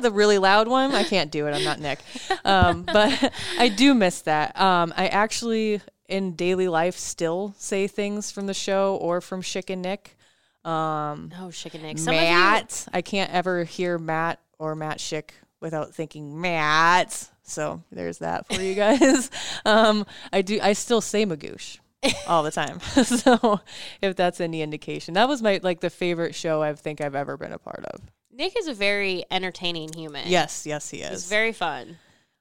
[0.00, 0.94] the really loud one.
[0.94, 1.52] I can't do it.
[1.52, 2.00] I'm not Nick.
[2.44, 4.58] Um, but I do miss that.
[4.60, 9.70] Um, I actually in daily life still say things from the show or from Schick
[9.70, 10.16] and Nick.
[10.64, 11.98] Um, Oh, chicken Nick.
[11.98, 12.88] Some of you, Matt.
[12.92, 17.30] I can't ever hear Matt or Matt Schick without thinking Matt.
[17.42, 19.30] So there's that for you guys.
[19.64, 20.58] um, I do.
[20.62, 21.78] I still say Magoosh
[22.26, 22.80] all the time.
[22.80, 23.60] so
[24.00, 27.36] if that's any indication, that was my like the favorite show I think I've ever
[27.36, 28.00] been a part of.
[28.36, 30.26] Nick is a very entertaining human.
[30.26, 31.28] Yes, yes, he He's is.
[31.28, 31.98] very fun.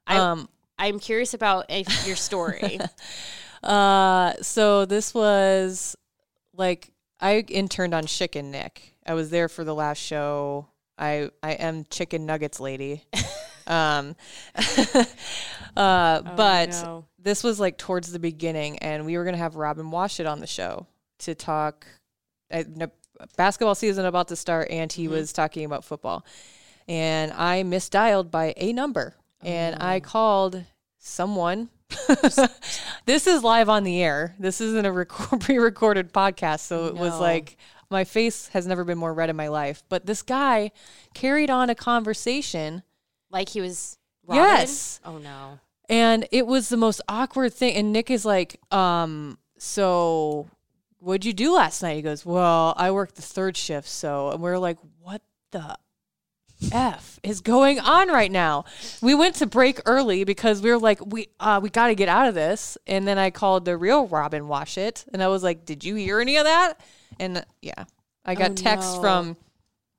[0.07, 2.79] I, um, I'm curious about if your story.
[3.63, 5.95] Uh, so this was
[6.53, 8.93] like I interned on Chicken Nick.
[9.05, 10.67] I was there for the last show.
[10.97, 13.05] I I am chicken nuggets lady.
[13.67, 14.17] um,
[15.77, 17.05] uh, but no.
[17.19, 20.47] this was like towards the beginning, and we were gonna have Robin Washut on the
[20.47, 20.87] show
[21.19, 21.87] to talk.
[22.51, 22.91] No,
[23.37, 26.25] basketball season about to start, and he was talking about football,
[26.87, 30.63] and I misdialed by a number, and I called
[30.99, 31.69] someone.
[33.05, 34.35] this is live on the air.
[34.39, 37.57] This isn't a record, pre-recorded podcast, so it was like
[37.89, 39.83] my face has never been more red in my life.
[39.89, 40.71] But this guy
[41.13, 42.83] carried on a conversation
[43.29, 44.43] like he was Robin?
[44.43, 44.99] Yes.
[45.05, 45.59] Oh no.
[45.89, 47.75] and it was the most awkward thing.
[47.75, 50.47] And Nick is like, um, so
[51.03, 51.95] what'd you do last night?
[51.97, 53.87] He goes, well, I worked the third shift.
[53.89, 55.77] So, and we're like, what the
[56.71, 58.63] F is going on right now?
[59.01, 62.07] We went to break early because we were like, we, uh, we got to get
[62.07, 62.77] out of this.
[62.87, 66.21] And then I called the real Robin Washut and I was like, did you hear
[66.21, 66.75] any of that?
[67.19, 67.83] And uh, yeah,
[68.23, 69.01] I got Oh, texts no.
[69.01, 69.37] from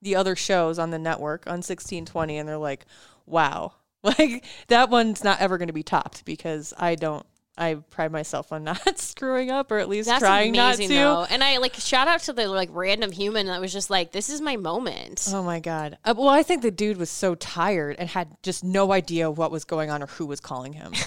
[0.01, 2.85] the other shows on the network on 1620 and they're like,
[3.27, 7.25] wow, like that one's not ever going to be topped because I don't,
[7.57, 10.99] I pride myself on not screwing up or at least That's trying amazing not to.
[10.99, 11.23] though.
[11.33, 14.29] And I like shout out to the like random human that was just like, this
[14.29, 15.27] is my moment.
[15.31, 15.97] Oh my god.
[16.03, 19.51] Uh, well, I think the dude was so tired and had just no idea what
[19.51, 20.93] was going on or who was calling him.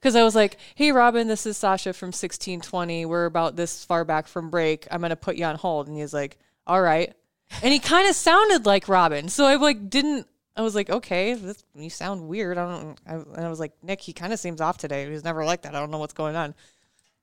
[0.00, 3.06] Because I was like, "Hey, Robin, this is Sasha from 1620.
[3.06, 4.86] We're about this far back from break.
[4.90, 7.14] I'm gonna put you on hold." And he's like, "All right."
[7.62, 10.26] And he kind of sounded like Robin, so I like didn't.
[10.56, 12.98] I was like, "Okay, this, you sound weird." I don't.
[13.06, 15.10] I, and I was like, "Nick, he kind of seems off today.
[15.10, 15.74] He's never like that.
[15.74, 16.54] I don't know what's going on."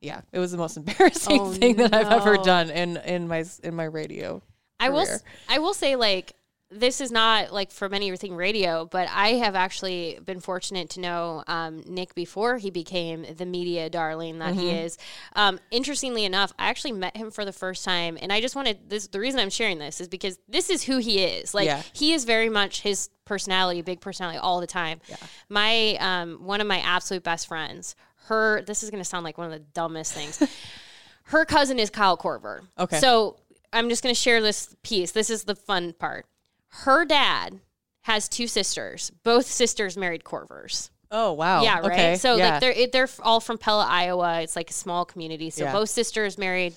[0.02, 3.46] Yeah, it was the most embarrassing Oh, thing that I've ever done in in my
[3.64, 4.42] in my radio.
[4.80, 5.06] I will.
[5.06, 5.22] career.
[5.48, 6.34] I will say like
[6.72, 11.44] this is not like from anything radio, but I have actually been fortunate to know
[11.48, 14.78] um, Nick before he became the media darling that he Mm-hmm.
[14.86, 14.98] is.
[15.36, 18.90] Um, interestingly enough, I actually met him for the first time, and I just wanted
[18.90, 19.08] this.
[19.08, 21.54] The reason I'm sharing this is because this is who he is.
[21.54, 21.82] Like Yeah.
[21.94, 25.02] he is very much his personality, big personality all the time.
[25.50, 27.96] My um, one of my absolute best friends.
[28.26, 28.62] Her.
[28.62, 30.42] This is going to sound like one of the dumbest things.
[31.24, 32.62] her cousin is Kyle Korver.
[32.80, 33.00] Okay.
[33.00, 33.38] So
[33.74, 35.12] I'm just going to share this piece.
[35.12, 36.26] This is the fun part.
[36.72, 37.60] Her dad
[38.02, 39.12] has two sisters.
[39.24, 40.90] Both sisters married Korvers.
[41.12, 41.62] Oh wow.
[41.62, 41.92] Yeah, right.
[41.92, 42.16] Okay.
[42.16, 42.52] So yeah.
[42.52, 44.42] like they're they're all from Pella, Iowa.
[44.42, 45.50] It's like a small community.
[45.50, 45.74] So Yeah.
[45.74, 46.74] both sisters married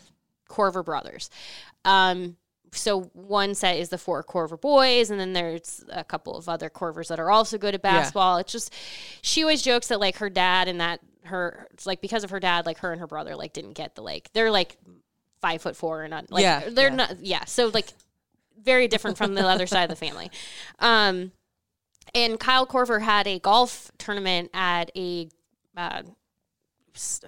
[0.50, 1.30] Korver brothers.
[1.84, 2.36] Um,
[2.72, 6.68] so one set is the four Korver boys, and then there's a couple of other
[6.68, 8.38] Korvers that are also good at basketball.
[8.38, 8.72] It's just
[9.22, 12.40] she always jokes that like her dad and that her it's like because of her
[12.40, 14.76] dad, like her and her brother like didn't get the like they're like
[15.40, 16.96] five foot four and not like Yeah, they're yeah.
[16.96, 17.44] not yeah.
[17.44, 17.92] So like
[18.62, 20.30] very different from the other side of the family.
[20.78, 21.32] Um,
[22.14, 25.28] and Kyle Korver had a golf tournament at a
[25.76, 26.02] uh,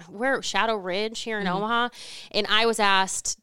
[0.09, 1.89] where Shadow Ridge here in Omaha,
[2.31, 3.39] and I was asked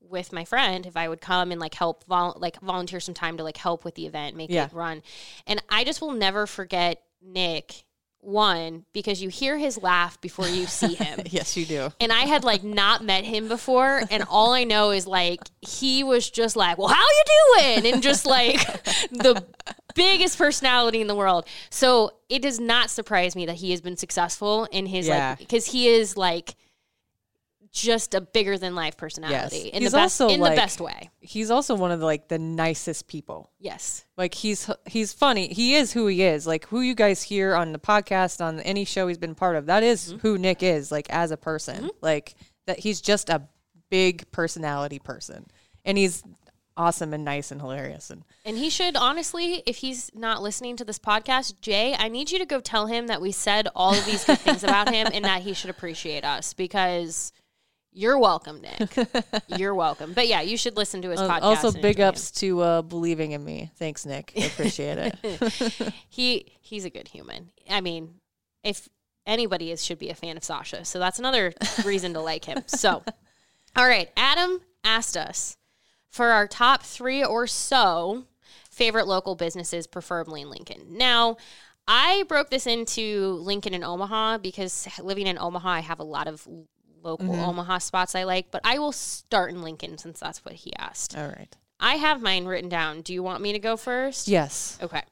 [0.00, 3.36] with my friend if I would come and like help vol- like volunteer some time
[3.38, 4.66] to like help with the event, make Yeah.
[4.66, 5.02] it run.
[5.46, 7.84] And I just will never forget Nick
[8.26, 11.20] one because you hear his laugh before you see him.
[11.30, 11.90] yes, you do.
[12.00, 16.02] And I had like not met him before, and all I know is like he
[16.04, 17.24] was just like, "Well, how you
[17.82, 18.56] doing?" and just like
[19.12, 19.44] the
[19.94, 21.46] biggest personality in the world.
[21.70, 25.30] So it does not surprise me that he has been successful in his Yeah.
[25.30, 26.54] like because he is like
[27.80, 30.80] just a bigger than life personality in He's the best also, in like- the best
[30.80, 31.10] way.
[31.20, 33.50] He's also one of the like the nicest people.
[33.58, 34.04] Yes.
[34.16, 35.48] Like he's he's funny.
[35.48, 36.46] He is who he is.
[36.46, 39.66] Like who you guys hear on the podcast on any show he's been part of.
[39.66, 40.18] That is Mm-hmm.
[40.18, 41.90] who Nick is like as a person.
[42.00, 42.34] Like
[42.66, 43.42] that he's just a
[43.90, 45.46] big personality person.
[45.84, 46.22] And he's
[46.78, 50.84] awesome and nice and hilarious and And he should honestly, if he's not listening to
[50.84, 54.04] this podcast, Jay, I need you to go tell him that we said all of
[54.04, 57.32] these good things about him and that he should appreciate us because
[57.96, 59.08] you're welcome, Nick.
[59.56, 60.12] You're welcome.
[60.12, 61.42] But yeah, you should listen to his podcast.
[61.42, 63.70] also big ups to uh, believing in me.
[63.76, 64.34] Thanks Nick.
[64.36, 65.94] I appreciate it.
[66.08, 67.50] He he's a good human.
[67.70, 68.16] I mean,
[68.62, 68.88] if
[69.26, 71.54] anybody is should be a fan of Sasha, so that's another
[71.84, 72.62] reason to like him.
[72.66, 73.02] So,
[73.76, 75.56] all right, Adam asked us
[76.10, 78.24] for our top three or so
[78.70, 80.82] favorite local businesses, preferably in Lincoln.
[80.90, 81.38] Now,
[81.88, 86.28] I broke this into Lincoln and Omaha because living in Omaha, I have a lot
[86.28, 86.46] of
[87.02, 90.74] local Omaha spots I like, but I will start in Lincoln since that's what he
[90.76, 91.16] asked.
[91.16, 91.54] All right.
[91.78, 93.02] I have mine written down.
[93.02, 94.28] Do you want me to go first?
[94.28, 94.78] Yes.
[94.82, 95.02] Okay.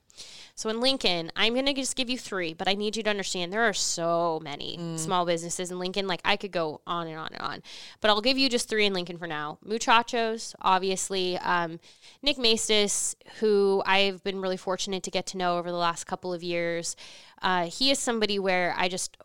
[0.56, 3.10] So in Lincoln, I'm going to just give you three, but I need you to
[3.10, 6.06] understand there are so many small businesses in Lincoln.
[6.06, 7.62] Like I could go on and on and on,
[8.00, 9.58] but I'll give you just three in Lincoln for now.
[9.64, 11.36] Muchachos, obviously.
[11.38, 11.80] Um,
[12.22, 16.32] Nick Mastis, who I've been really fortunate to get to know over the last couple
[16.32, 16.94] of years.
[17.42, 19.16] Uh, he is somebody where I just,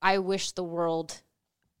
[0.00, 1.20] I wish the world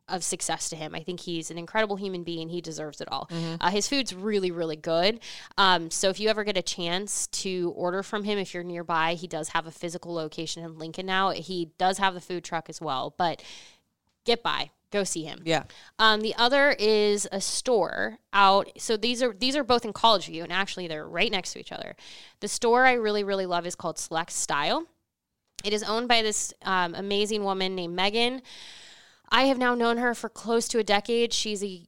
[0.08, 0.94] of success to him.
[0.94, 2.48] I think he's an incredible human being.
[2.48, 3.28] He deserves it all.
[3.60, 5.20] Uh, his food's really, really good.
[5.58, 9.14] Um, so if you ever get a chance to order from him, if you're nearby,
[9.14, 11.30] he does have a physical location in Lincoln now.
[11.30, 13.42] He does have the food truck as well, but
[14.24, 14.70] get by.
[14.92, 15.42] Go see him.
[15.44, 15.64] Yeah.
[15.98, 18.70] Um, the other is a store out.
[18.78, 21.58] So these are these are both in College View, and actually they're right next to
[21.58, 21.96] each other.
[22.40, 24.86] The store I really really love is called Select Style.
[25.64, 28.42] It is owned by this um, amazing woman named Megan.
[29.30, 31.32] I have now known her for close to a decade.
[31.32, 31.82] She's a,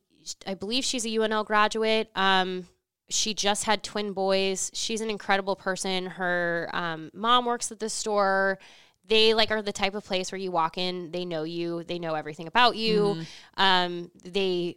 [0.46, 2.10] I believe she's a UNL graduate.
[2.14, 2.66] Um,
[3.08, 4.70] she just had twin boys.
[4.74, 6.06] She's an incredible person.
[6.06, 8.58] Her um, mom works at the store.
[9.06, 11.98] They like are the type of place where you walk in, they know you, they
[11.98, 13.22] know everything about you.
[13.56, 14.76] Um, they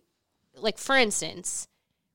[0.56, 1.68] like, for instance,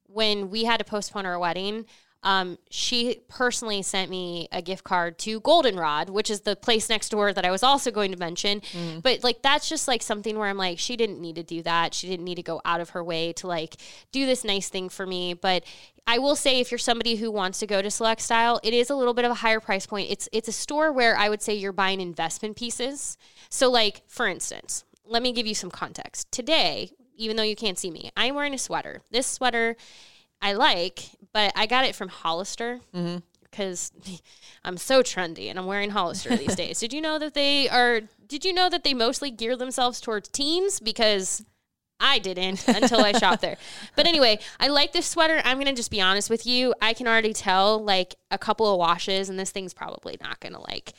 [0.06, 1.84] when we had to postpone our wedding,
[2.26, 7.10] um, she personally sent me a gift card to Goldenrod, which is the place next
[7.10, 8.62] door that I was also going to mention.
[9.00, 11.94] But like that's just like something where I'm like, she didn't need to do that.
[11.94, 13.76] She didn't need to go out of her way to like
[14.10, 15.34] do this nice thing for me.
[15.34, 15.62] But
[16.08, 18.90] I will say, if you're somebody who wants to go to Select Style, it is
[18.90, 20.10] a little bit of a higher price point.
[20.10, 23.16] It's it's a store where I would say you're buying investment pieces.
[23.50, 26.32] So like for instance, let me give you some context.
[26.32, 29.02] Today, even though you can't see me, I'm wearing a sweater.
[29.12, 29.76] This sweater
[30.40, 33.18] I like, but I got it from Hollister mm-hmm.
[33.42, 33.92] because
[34.64, 36.80] I'm so trendy and I'm wearing Hollister these days.
[36.80, 38.02] Did you know that they are?
[38.26, 40.80] Did you know that they mostly gear themselves towards teens?
[40.80, 41.44] Because
[41.98, 43.56] I didn't until I shopped there.
[43.94, 45.40] But anyway, I like this sweater.
[45.44, 46.74] I'm gonna just be honest with you.
[46.82, 50.60] I can already tell like a couple of washes, and this thing's probably not gonna
[50.60, 50.92] like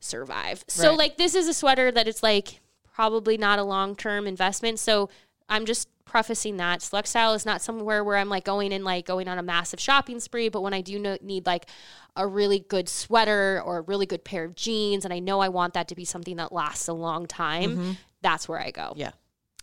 [0.00, 0.64] survive.
[0.68, 0.98] So Right.
[0.98, 2.60] like this is a sweater that it's like
[2.92, 4.78] probably not a long term investment.
[4.78, 5.08] So
[5.48, 6.82] I'm just prefacing that.
[6.82, 9.80] Select style is not somewhere where I'm like going and like going on a massive
[9.80, 10.48] shopping spree.
[10.50, 11.66] But when I do no- need like
[12.14, 15.48] a really good sweater or a really good pair of jeans, and I know I
[15.48, 18.92] want that to be something that lasts a long time, that's where I go.
[18.96, 19.12] Yeah.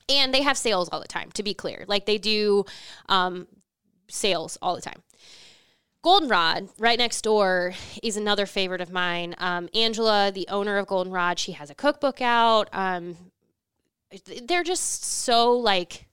[0.10, 1.86] and they have sales all the time to be clear.
[1.88, 2.66] Like they do
[3.08, 3.48] um,
[4.10, 5.04] sales all the time.
[6.02, 9.36] Goldenrod right next door is another favorite of mine.
[9.38, 12.70] Um, angela the owner of goldenrod she has a cookbook out.
[12.74, 13.18] Um,
[14.48, 16.08] they're just so like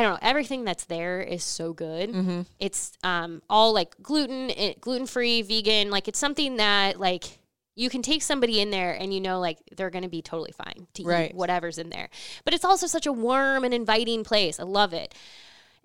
[0.00, 0.18] I don't know.
[0.22, 2.46] Everything that's there is so good.
[2.58, 5.90] It's um, all like gluten, gluten free, vegan.
[5.90, 7.38] Like it's something that like
[7.76, 10.52] you can take somebody in there and you know like they're going to be totally
[10.52, 11.30] fine to Right.
[11.30, 12.08] eat whatever's in there.
[12.46, 14.58] But it's also such a warm and inviting place.
[14.58, 15.14] I love it.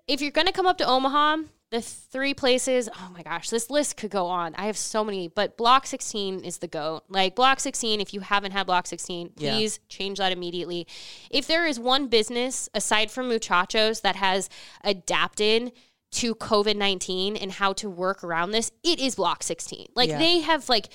[0.08, 1.38] If you're going to come up to Omaha,
[1.70, 4.54] the three places, oh my gosh, this list could go on.
[4.54, 7.02] I have so many, but Block 16 is the goat.
[7.08, 9.52] Like Block 16, if you haven't had Block 16, Yeah.
[9.54, 10.86] please change that immediately.
[11.30, 14.48] If there is one business aside from Muchachos that has
[14.84, 15.72] adapted
[16.12, 19.88] to COVID 19 and how to work around this, it is Block 16.
[19.96, 20.18] Like Yeah.
[20.18, 20.88] they have like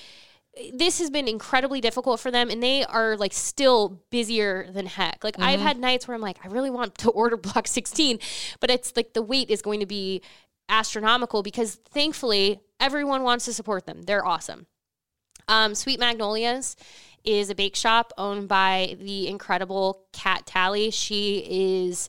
[0.74, 5.24] this has been incredibly difficult for them and they are like still busier than heck.
[5.24, 8.18] Like I've had nights where I'm like I really want to order block 16,
[8.60, 10.22] but it's like the wait is going to be
[10.68, 14.02] astronomical because thankfully everyone wants to support them.
[14.02, 14.66] They're awesome.
[15.48, 16.76] Um, Sweet Magnolias
[17.24, 20.90] is a bake shop owned by the incredible Kat Tally.
[20.90, 22.08] She is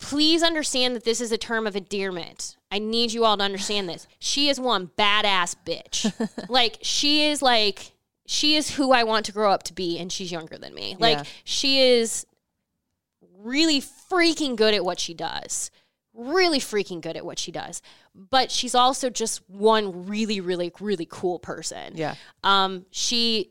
[0.00, 2.56] please understand that this is a term of endearment.
[2.72, 4.08] I need you all to understand this.
[4.18, 6.10] She is one badass bitch.
[6.48, 7.92] like she is like
[8.26, 10.96] she is who I want to grow up to be and she's younger than me.
[10.98, 11.24] Like Yeah.
[11.44, 12.26] she is
[13.38, 15.70] really freaking good at what she does.
[16.14, 17.82] Really freaking good at what she does.
[18.14, 21.92] But she's also just one really really really cool person.
[21.96, 22.14] Yeah.
[22.42, 23.50] Um, she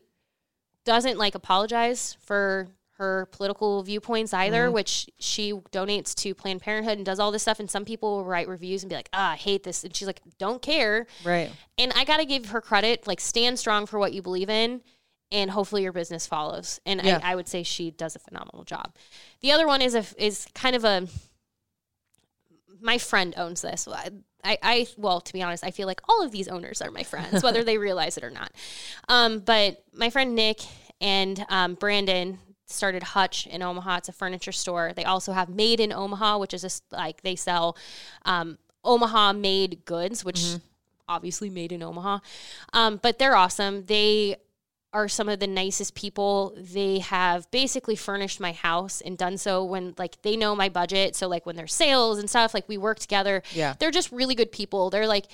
[0.86, 2.68] doesn't like apologize for
[3.00, 7.60] her political viewpoints either, which she donates to Planned Parenthood and does all this stuff.
[7.62, 9.86] And some people will write reviews and be like, ah, I hate this.
[9.86, 11.08] And she's like, don't care.
[11.24, 11.50] Right.
[11.78, 13.08] And I got to give her credit.
[13.08, 14.82] Like, stand strong for what you believe in,
[15.32, 16.82] and hopefully your business follows.
[16.86, 17.22] And Yeah.
[17.24, 18.94] I, I would say she does a phenomenal job.
[19.40, 21.08] The other one is a is kind of a.
[22.82, 23.88] My friend owns this.
[23.88, 24.10] I,
[24.44, 27.04] I, I well, to be honest, I feel like all of these owners are my
[27.04, 28.52] friends, whether they realize it or not.
[29.08, 30.60] Um, but my friend Nick
[31.02, 32.40] and um, Brandon
[32.72, 33.98] started Hutch in Omaha.
[33.98, 34.94] It's a furniture store.
[34.96, 37.76] They also have Made in Omaha, which is just like they sell
[38.26, 40.56] um, Omaha made goods, which
[41.08, 42.20] obviously made in Omaha.
[42.74, 43.86] Um, but they're awesome.
[43.86, 44.38] They
[44.92, 46.56] are some of the nicest people.
[46.58, 51.16] They have basically furnished my house and done so when like they know my budget.
[51.16, 53.44] So like when there's sales and stuff, like we work together.
[53.54, 53.76] Yeah.
[53.80, 54.90] They're just really good people.
[54.90, 55.26] They're like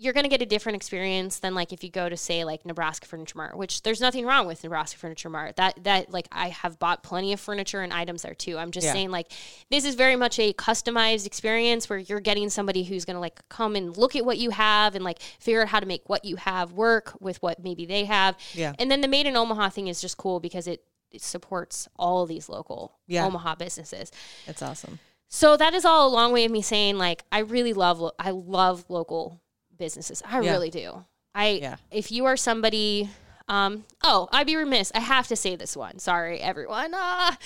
[0.00, 2.64] you're going to get a different experience than like if you go to say like
[2.64, 5.56] Nebraska Furniture Mart, which there's nothing wrong with Nebraska Furniture Mart.
[5.56, 8.56] That that like I have bought plenty of furniture and items there too.
[8.58, 8.92] I'm just Yeah.
[8.92, 9.32] saying like
[9.70, 13.40] this is very much a customized experience where you're getting somebody who's going to like
[13.48, 16.24] come and look at what you have and like figure out how to make what
[16.24, 18.36] you have work with what maybe they have.
[18.54, 18.74] Yeah.
[18.78, 22.24] And then the Made in Omaha thing is just cool because it it supports all
[22.26, 23.24] these local Yeah.
[23.26, 24.12] Omaha businesses.
[24.46, 24.98] It's awesome.
[25.30, 28.12] So that is all a long way of me saying like I really love lo-
[28.18, 29.40] I love local
[29.78, 30.22] businesses.
[30.26, 30.52] I Yeah.
[30.52, 31.04] really do.
[31.34, 31.76] I Yeah.
[31.90, 33.10] if you are somebody
[33.48, 34.92] um oh, I'd be remiss.
[34.94, 35.98] I have to say this one.
[35.98, 36.92] Sorry everyone.
[36.94, 37.38] Ah,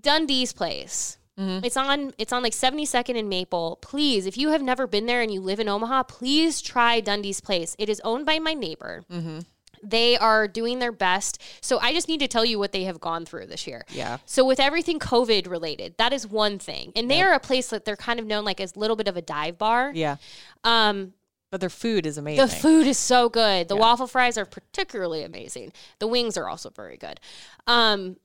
[0.00, 1.18] Dundee's place.
[1.38, 1.64] Mm-hmm.
[1.66, 3.78] It's on it's on like 72nd and Maple.
[3.82, 7.40] Please, if you have never been there and you live in Omaha, please try Dundee's
[7.40, 7.76] place.
[7.78, 9.04] It is owned by my neighbor.
[9.12, 9.40] Mm-hmm.
[9.82, 11.40] They are doing their best.
[11.60, 13.84] So I just need to tell you what they have gone through this year.
[13.90, 14.16] Yeah.
[14.24, 16.92] So with everything COVID related, that is one thing.
[16.96, 19.06] And they are a place that they're kind of known like as a little bit
[19.06, 19.92] of a dive bar.
[19.94, 20.16] Yeah.
[20.64, 21.12] Um,
[21.50, 22.44] But their food is amazing.
[22.46, 23.68] the food is so good.
[23.68, 25.72] The waffle fries are particularly amazing.
[26.00, 27.20] The wings are also very good.
[27.66, 28.16] Um,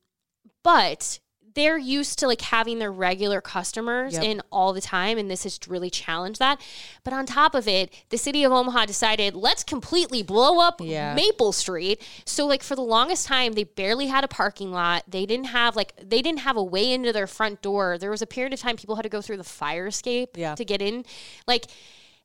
[0.63, 1.19] but
[1.53, 4.24] they're used to like having their regular customers Yep.
[4.24, 6.61] in all the time, and this has really challenged that.
[7.03, 11.13] But on top of it, the city of Omaha decided let's completely blow up Yeah.
[11.13, 12.01] Maple Street.
[12.26, 15.03] So like for the longest time, they barely had a parking lot.
[15.07, 17.97] They didn't have like they didn't have a way into their front door.
[17.97, 20.55] There was a period of time people had to go through the fire escape Yeah.
[20.55, 21.03] to get in.
[21.47, 21.65] Like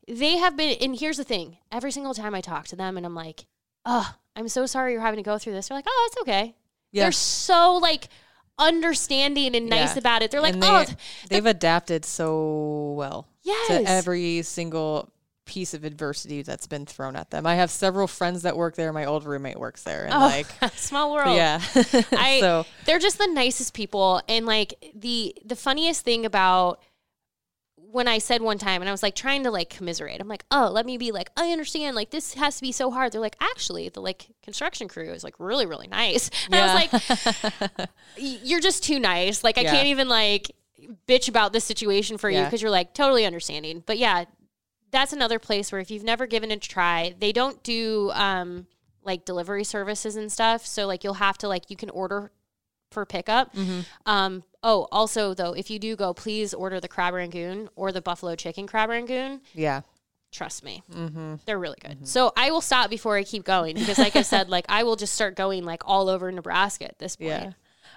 [0.08, 3.04] they have been and here's the thing every single time i talk to them and
[3.04, 3.46] i'm like
[3.84, 6.54] oh i'm so sorry you're having to go through this they're like oh it's okay
[6.92, 7.04] Yeah.
[7.04, 8.08] they're so like
[8.58, 9.98] understanding and nice Yeah.
[9.98, 10.94] about it they're like And oh they,
[11.28, 13.68] they've adapted so well Yes.
[13.68, 15.12] to every single
[15.44, 17.46] piece of adversity that's been thrown at them.
[17.46, 18.92] I have several friends that work there.
[18.92, 21.60] My old roommate works there, and oh, like, small world yeah.
[22.10, 26.82] I, so they're just the nicest people and like the the funniest thing about
[27.96, 30.20] when I said one time and I was like trying to like commiserate.
[30.20, 32.90] I'm like, "Oh, let me be like, I understand like this has to be so
[32.90, 36.62] hard." They're like, "Actually, the like construction crew is like really really nice." And I
[36.62, 36.74] was
[37.78, 37.88] like,
[38.18, 39.42] "You're just too nice.
[39.42, 39.72] Like I Yeah.
[39.72, 40.52] can't even like
[41.08, 44.24] bitch about this situation for you because you're like totally understanding." But yeah,
[44.90, 48.66] that's another place where if you've never given it a try, they don't do um
[49.04, 50.66] like delivery services and stuff.
[50.66, 52.30] So like you'll have to like you can order
[52.90, 53.54] for pickup.
[53.54, 53.80] Mm-hmm.
[54.04, 58.02] Um oh, also though, if you do go, please order the crab rangoon or the
[58.02, 59.40] buffalo chicken crab rangoon.
[59.54, 59.82] yeah,
[60.32, 61.36] Trust me, mm-hmm.
[61.46, 62.06] they're really good.
[62.06, 64.96] So I will stop before I keep going because, like I said, like I will
[64.96, 67.30] just start going like all over Nebraska at this point.
[67.30, 67.52] yeah.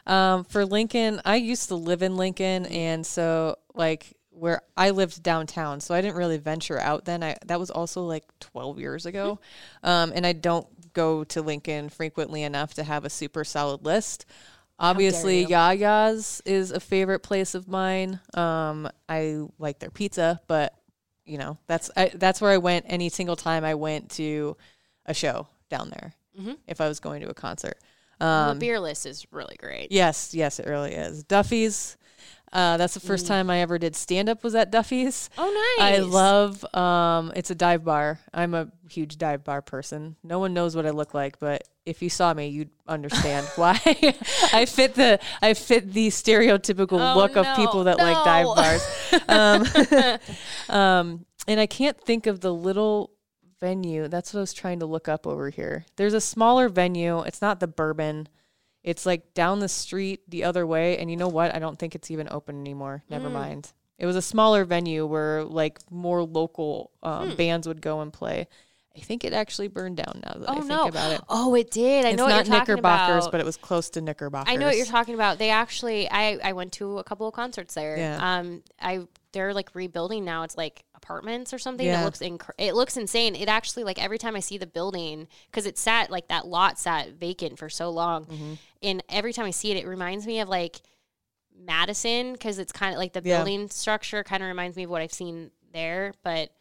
[0.05, 5.21] Um, for Lincoln, I used to live in Lincoln, and so like where I lived
[5.21, 7.23] downtown, so I didn't really venture out then.
[7.23, 9.39] I that was also like 12 years ago,
[9.83, 14.25] um, and I don't go to Lincoln frequently enough to have a super solid list.
[14.79, 18.19] Obviously, Yia Yia's is a favorite place of mine.
[18.33, 20.73] Um, I like their pizza, but
[21.25, 24.55] you know that's I, that's where I went any single time I went to
[25.05, 26.13] a show down there.
[26.67, 27.77] If I was going to a concert,
[28.19, 29.91] the beer list is really great.
[29.91, 31.23] Yes, yes, it really is.
[31.25, 31.97] Duffy's.
[32.51, 35.29] Uh, that's the first time I ever did stand up was at Duffy's.
[35.37, 35.93] Oh, nice.
[35.93, 38.19] I love um it's a dive bar.
[38.33, 40.15] I'm a huge dive bar person.
[40.23, 43.79] No one knows what I look like, but if you saw me, you'd understand why
[44.53, 50.19] I fit the I fit the stereotypical Oh, look of people that like dive bars.
[50.69, 53.11] Um, um and I can't think of the little
[53.59, 54.07] venue.
[54.07, 55.85] That's what I was trying to look up over here.
[55.97, 57.21] There's a smaller venue.
[57.21, 58.27] It's not the Bourbon.
[58.89, 60.97] It's like down the street the other way.
[60.97, 61.53] And you know what?
[61.53, 63.03] I don't think it's even open anymore.
[63.07, 63.11] Mm.
[63.11, 63.71] Never mind.
[63.99, 67.09] It was a smaller venue where like more local Hmm.
[67.09, 68.47] um, bands would go and play.
[68.99, 70.87] I think it actually burned down now that I Oh think no!
[70.87, 71.21] about it.
[71.29, 72.05] Oh, it did.
[72.05, 73.31] I it's know what not you're talking Knickerbockers, about.
[73.31, 74.51] but it was close to Knickerbockers.
[74.51, 75.37] I know what you're talking about.
[75.39, 77.97] They actually, I, I went to a couple of concerts there.
[77.97, 78.19] Yeah.
[78.39, 80.41] Um, I they're like rebuilding now.
[80.43, 81.85] It's like apartments or something.
[81.85, 81.97] Yeah.
[81.97, 83.35] That looks inc- it looks insane.
[83.35, 86.79] It actually like every time I see the building because it sat like that lot
[86.79, 88.53] sat vacant for so long, Mm-hmm.
[88.83, 90.81] and every time I see it, it reminds me of like
[91.57, 93.37] Madison because it's kind of like the Yeah.
[93.37, 96.13] building structure kind of reminds me of what I've seen there.
[96.23, 96.51] But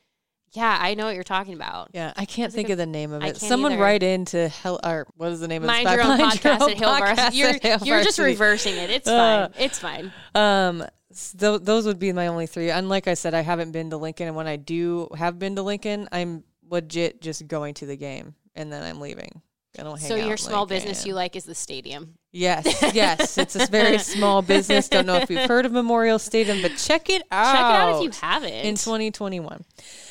[0.52, 1.90] yeah, I know what you're talking about.
[1.92, 3.36] Yeah, I can't think of the name of it.
[3.36, 3.82] Someone either.
[3.82, 6.44] write in hell or what is the name of Mind this your own Mind podcast
[6.60, 8.90] Your at Hill Own Podcast You're, at Hill you're just reversing it.
[8.90, 9.62] It's Uh, fine.
[9.64, 10.12] It's fine.
[10.34, 12.70] Um, s- tho- those would be my only three.
[12.70, 15.56] And like I said, I haven't been to Lincoln, and when I do have been
[15.56, 19.42] to Lincoln, I'm legit just going to the game and then I'm leaving.
[19.78, 22.14] I don't hang So your small business you like is the stadium.
[22.38, 24.88] Yes, yes, it's a very small business.
[24.88, 27.52] Don't know if you've heard of Memorial Stadium, but check it out.
[27.52, 28.52] Check it out if you haven't.
[28.52, 29.64] in 2021.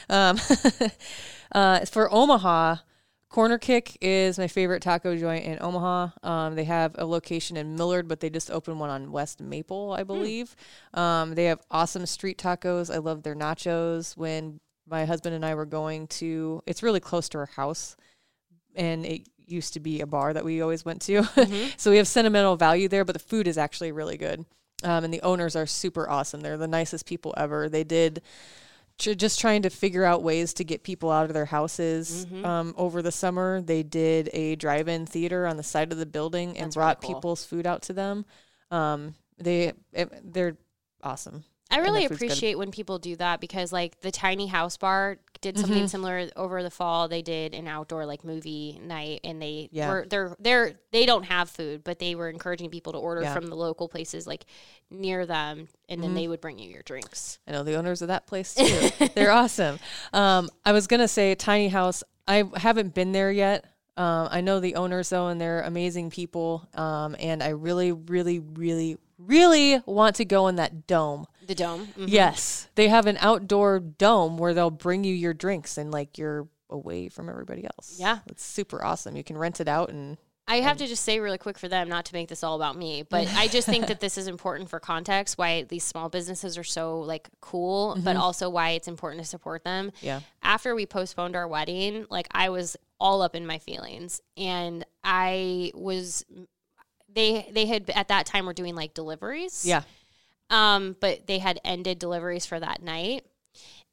[0.10, 0.38] Um,
[1.52, 2.76] Uh, for Omaha,
[3.30, 6.10] Corner Kick is my favorite taco joint in Omaha.
[6.24, 9.94] Um, they have a location in Millard, but they just opened one on West Maple,
[9.98, 10.56] I believe.
[10.94, 12.94] Um, they have awesome street tacos.
[12.94, 14.16] I love their nachos.
[14.18, 17.96] When my husband and I were going to, it's really close to our house,
[18.78, 21.24] and it used to be a bar that we always went to.
[21.78, 24.46] so we have sentimental value there, but the food is actually really good.
[24.84, 26.42] Um, and the owners are super awesome.
[26.42, 27.68] They're the nicest people ever.
[27.68, 28.22] They did
[29.00, 32.76] tr- just trying to figure out ways to get people out of their houses um,
[32.78, 33.62] over the summer.
[33.62, 37.14] They did a drive-in theater on the side of the building and That's brought really
[37.14, 37.22] cool.
[37.22, 38.26] people's food out to them.
[38.70, 40.58] Um, they it, they're
[41.04, 41.44] awesome.
[41.70, 42.26] I really food's good.
[42.28, 45.88] appreciate when people do that because like the tiny house bar did something Mm-hmm.
[45.88, 47.08] similar over the fall.
[47.08, 49.90] They did an outdoor like movie night and they Yeah.
[49.90, 53.28] were they're they're they don't have food, but they were encouraging people to order Yeah.
[53.30, 53.36] Mm-hmm.
[53.42, 54.46] from the local places like
[54.90, 57.40] near them and then they would bring you your drinks.
[57.48, 58.90] I know the owners of that place too.
[59.16, 59.80] They're awesome.
[60.14, 62.04] Um, I was gonna say tiny house.
[62.28, 63.66] I haven't been there yet.
[63.96, 66.68] Um, I know the owners though, and they're amazing people.
[66.76, 71.26] Um, and I really, really, really, really want to go in that dome.
[71.48, 71.88] The dome.
[71.98, 72.06] Mhm.
[72.10, 76.48] Yes, they have an outdoor dome where they'll bring you your drinks and like you're
[76.70, 77.96] away from everybody else.
[77.98, 78.20] Yeah.
[78.28, 79.16] it's super awesome.
[79.16, 80.18] You can rent it out and
[80.50, 82.78] I have to just say really quick for them, not to make this all about
[82.78, 86.58] me, but I just think that this is important for context why these small businesses
[86.58, 89.92] are so like cool, but also why it's important to support them.
[90.02, 94.86] yeah, After we postponed our wedding, like I was all up in my feelings and
[95.04, 96.24] I was
[97.14, 99.66] they they had at that time were doing like deliveries.
[99.66, 99.84] yeah,
[100.50, 103.26] Um, but they had ended deliveries for that night.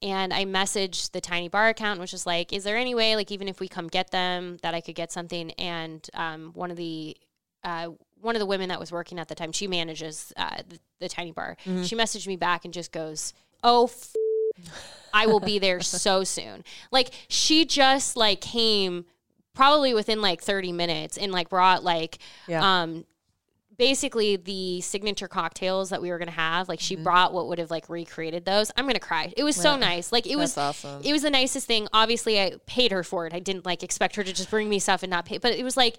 [0.03, 3.33] And I messaged the tiny bar account, which is like, is there any way, like,
[3.33, 5.51] even if we come get them, that I could get something?
[5.53, 7.17] And um, one of the
[7.63, 7.89] uh,
[8.21, 11.09] one of the women that was working at the time, she manages uh, the, the
[11.09, 11.57] tiny bar.
[11.83, 13.33] She messaged me back and just goes,
[13.63, 14.15] "Oh, f-
[15.15, 19.07] I will be there so soon." Like she just like came
[19.55, 22.83] probably within like 30 minutes and like brought like Yeah.
[22.83, 23.05] um
[23.77, 26.85] basically the signature cocktails that we were gonna have like Mm-hmm.
[26.85, 28.71] she brought what would have like recreated those.
[28.77, 29.33] I'm gonna cry.
[29.37, 30.13] It was so nice.
[30.13, 31.01] Like it was awesome.
[31.05, 31.89] it was the nicest thing.
[31.93, 33.33] Obviously i paid her for it.
[33.35, 35.65] I didn't like expect her to just bring me stuff and not pay but it
[35.65, 35.97] was like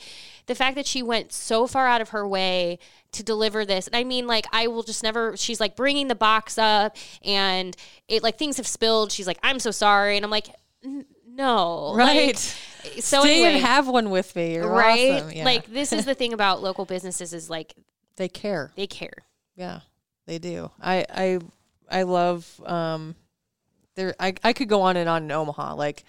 [0.47, 2.77] the fact that she went so far out of her way
[3.13, 6.15] to deliver this and i mean like i will just never she's like bringing the
[6.15, 7.75] box up and
[8.07, 9.11] it like things have spilled.
[9.11, 10.15] She's like i'm so sorry.
[10.17, 10.47] And i'm like
[10.83, 11.05] "N-
[11.35, 12.27] no right.
[12.83, 14.53] Like, so Stay anyway, and have one with me.
[14.55, 15.31] You're right awesome.
[15.31, 15.45] Yeah.
[15.45, 17.73] like this is the thing about local businesses is like
[18.17, 18.71] they care.
[18.75, 19.25] they care
[19.55, 19.81] Yeah,
[20.25, 20.71] they do.
[20.81, 21.39] I I
[21.89, 23.15] I love um
[23.95, 25.75] there I I could go on and on in Omaha.
[25.75, 26.03] Like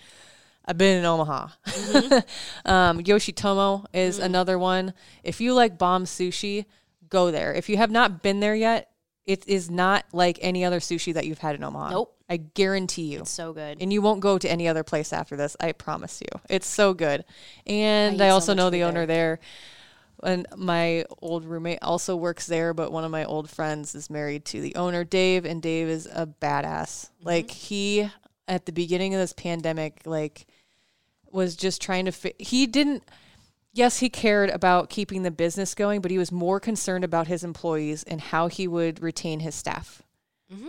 [0.64, 1.48] I've been in Omaha.
[2.64, 4.94] um Yoshitomo is another one.
[5.24, 6.66] If you like bomb sushi,
[7.08, 7.54] go there.
[7.54, 8.90] If you have not been there yet,
[9.24, 11.90] it is not like any other sushi that you've had in Omaha.
[11.90, 12.15] Nope.
[12.28, 13.20] I guarantee you.
[13.20, 15.56] It's so good And you won't go to any other place after this.
[15.60, 16.40] I promise you.
[16.48, 17.24] It's so good.
[17.66, 19.38] And I I, eat so also know the owner there.
[20.22, 20.32] there.
[20.32, 24.44] And my old roommate also works there, but one of my old friends is married
[24.46, 27.10] to the owner, Dave, and Dave is a badass.
[27.10, 27.26] Mm-hmm.
[27.26, 28.10] Like he
[28.48, 30.46] at the beginning of this pandemic, like
[31.30, 33.04] was just trying to fi- he didn't
[33.76, 37.44] yes, he cared about keeping the business going, but he was more concerned about his
[37.44, 40.02] employees and how he would retain his staff.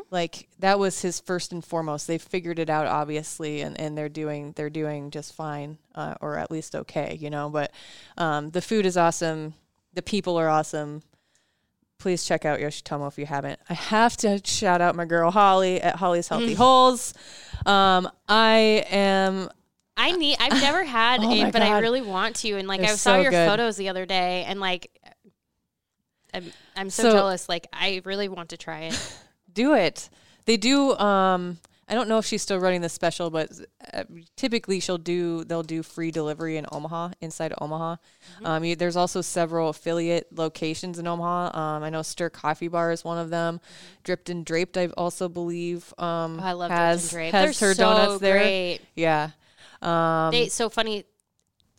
[0.10, 2.08] Like that was his first and foremost.
[2.08, 6.38] They figured it out obviously, and, and they're doing they're doing just fine, uh, or
[6.38, 7.50] at least okay, you know.
[7.50, 7.72] But
[8.18, 9.54] um, the food is awesome.
[9.94, 11.04] The people are awesome.
[12.00, 13.60] Please check out Yoshitomo if you haven't.
[13.70, 17.14] I have to shout out my girl Holly at Holly's Healthy Holes.
[17.66, 19.50] Um, I am
[19.96, 20.38] I need.
[20.40, 22.52] I've never had Oh it, but I really want to.
[22.54, 23.48] And like They're I saw so your good.
[23.48, 24.90] photos the other day, and like
[26.34, 27.48] I'm, I'm so, So- jealous.
[27.50, 29.18] Like I really want to try it.
[29.64, 30.10] do it.
[30.46, 30.96] They do.
[30.98, 31.58] Um,
[31.90, 33.50] I don't know if she's still running the special, but
[33.94, 34.04] uh,
[34.36, 35.44] typically she'll do.
[35.46, 37.96] They'll do free delivery in Omaha, inside Omaha.
[38.44, 41.58] Um, you, there's also several affiliate locations in Omaha.
[41.58, 43.60] Um, I know Stir Coffee Bar is one of them.
[44.04, 45.94] Dripped and Draped, I also believe.
[45.98, 47.36] Um, Oh, I love has Dripped and Draped.
[47.48, 48.38] has They're her donuts so there.
[48.40, 48.80] great.
[48.96, 49.30] Yeah.
[49.82, 51.06] Um, They so funny.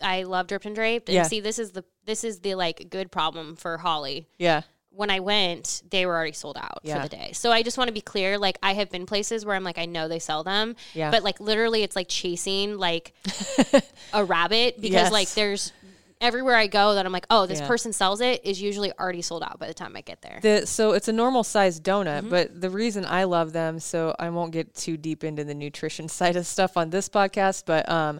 [0.00, 1.08] I love dripped and draped.
[1.10, 1.24] And Yeah.
[1.24, 4.26] see, this is the this is the like good problem for Holly.
[4.38, 4.62] yeah.
[4.91, 6.97] When I went, they were already sold out Yeah.
[7.03, 7.30] for the day.
[7.32, 8.36] So I just want to be clear.
[8.39, 11.11] Like I have been places where I'm like, I know they sell them, Yeah.
[11.11, 13.12] but like literally, it's like chasing like
[14.12, 15.12] a rabbit because Yes.
[15.12, 15.72] like there's
[16.20, 17.68] everywhere I go that I'm like, oh, this Yeah.
[17.68, 20.41] person sells it is usually already sold out by the time I get there.
[20.43, 22.30] The, so it's a normal sized donut, Mm-hmm.
[22.30, 26.09] but the reason I love them, so I won't get too deep into the nutrition
[26.18, 28.18] side of stuff on this podcast, but um,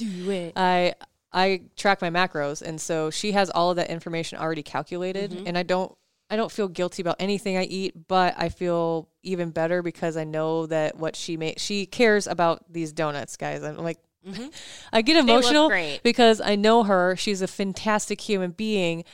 [0.55, 0.95] I
[1.33, 5.47] I track my macros, and so she has all of that information already calculated, Mm-hmm.
[5.49, 5.93] and I don't
[6.31, 10.24] I don't feel guilty about anything I eat, but I feel even better because I
[10.24, 13.62] know that what she made she cares about these donuts, guys.
[13.62, 13.99] I'm like
[14.93, 15.70] I get emotional
[16.03, 17.16] because I know her.
[17.16, 19.05] She's a fantastic human being,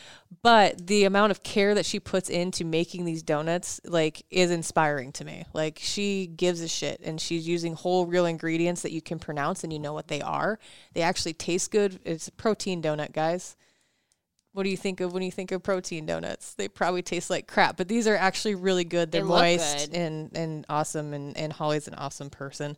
[0.42, 5.12] but the amount of care that she puts into making these donuts like is inspiring
[5.12, 5.44] to me.
[5.52, 9.62] Like she gives a shit and she's using whole real ingredients that you can pronounce
[9.62, 10.58] and you know what they are.
[10.94, 12.00] They actually taste good.
[12.04, 13.56] It's a protein donut, guys.
[14.54, 16.54] What do you think of when you think of protein donuts?
[16.54, 19.10] They probably taste like crap, but these are actually really good.
[19.12, 19.96] They're They moist good.
[19.98, 22.76] and and awesome, and and Holly's an awesome person.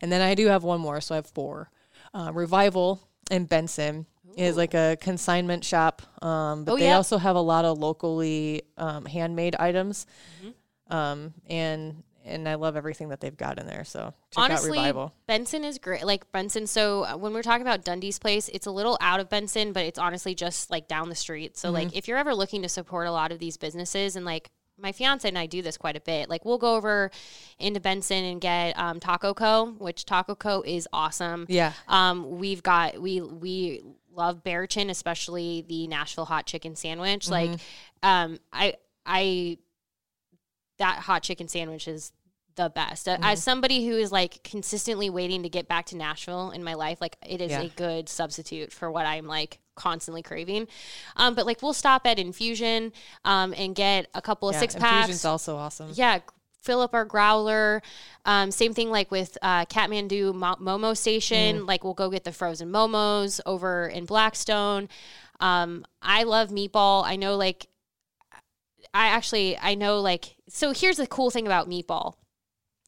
[0.00, 1.70] And then I do have one more, so I have four.
[2.14, 3.00] Uh, Revival
[3.30, 4.06] in Benson
[4.36, 6.96] is like a consignment shop, um, but Oh, they yeah.
[6.96, 10.06] also have a lot of locally um, handmade items,
[10.42, 10.94] Mm-hmm.
[10.96, 13.84] um, and and I love everything that they've got in there.
[13.84, 14.92] So Honestly.
[15.26, 16.04] Benson is great.
[16.04, 16.66] Like Benson.
[16.66, 19.84] So uh, when we're talking about Dundee's place, it's a little out of Benson, but
[19.84, 21.56] it's honestly just like down the street.
[21.56, 24.50] So like if you're ever looking to support a lot of these businesses and like
[24.80, 26.28] my fiance and I do this quite a bit.
[26.28, 27.10] Like we'll go over
[27.58, 31.46] into Benson and get um, Taco Co, which Taco Co is awesome.
[31.48, 31.72] Yeah.
[31.88, 37.28] Um, we've got we we love Bärchen, especially the Nashville hot chicken sandwich.
[37.28, 37.50] Like,
[38.02, 38.74] um, I
[39.06, 39.58] I
[40.78, 42.12] that hot chicken sandwich is
[42.56, 43.06] the best.
[43.08, 46.74] Uh, As somebody who is like consistently waiting to get back to Nashville in my
[46.74, 47.62] life, like it is Yeah.
[47.62, 50.66] a good substitute for what I'm like constantly craving.
[51.16, 52.92] Um, but like we'll stop at Infusion
[53.24, 55.06] um, and get a couple of Yeah, six packs.
[55.06, 55.90] Infusion's also awesome.
[55.94, 56.18] Yeah,
[56.60, 57.80] fill up our growler.
[58.24, 61.64] Um, same thing like with uh, Kathmandu Mo- Momo Station.
[61.64, 64.88] Like we'll go get the frozen momos over in Blackstone.
[65.38, 67.04] Um, I love meatball.
[67.04, 67.68] I know like
[68.94, 72.14] I actually I know like so here's the cool thing about meatball.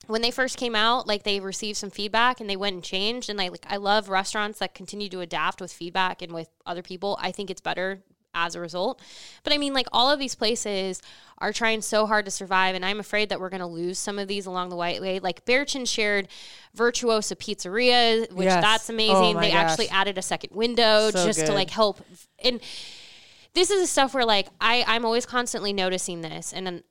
[0.07, 3.31] When they first came out, like they received some feedback and they went and changed.
[3.31, 6.83] And I like I love restaurants that continue to adapt with feedback and with other
[6.83, 7.19] people.
[7.21, 9.01] I think it's better as a result.
[9.43, 11.03] But I mean, like all of these places
[11.39, 14.19] are trying so hard to survive, and I'm afraid that we're going to lose some
[14.21, 15.19] of these along the way.
[15.21, 16.29] Like Bärchen shared
[16.75, 18.63] Virtuoso Pizzeria, which Yes.
[18.63, 19.35] that's Oh amazing.
[19.35, 22.01] my they actually added a second window So just to like help
[22.39, 22.61] and
[23.55, 26.85] this is the stuff where like I I'm always constantly noticing this and then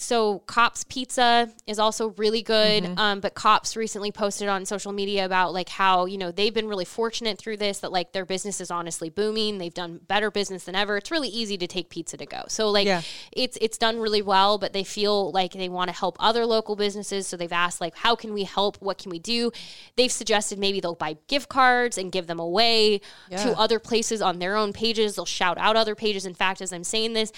[0.00, 2.84] so Cops Pizza is also really good.
[2.84, 2.98] Mm-hmm.
[2.98, 6.68] Um, but Cops recently posted on social media about like how you know they've been
[6.68, 9.58] really fortunate through this that like their business is honestly booming.
[9.58, 10.96] They've done better business than ever.
[10.98, 12.44] It's really easy to take pizza to go.
[12.46, 13.02] So like Yeah.
[13.32, 14.56] it's it's done really well.
[14.56, 17.26] But they feel like they want to help other local businesses.
[17.26, 18.76] So they've asked like how can we help?
[18.80, 19.50] What can we do?
[19.96, 23.42] They've suggested maybe they'll buy gift cards and give them away Yeah.
[23.42, 25.16] to other places on their own pages.
[25.16, 26.24] They'll shout out other pages.
[26.24, 27.32] In fact, as I'm saying this,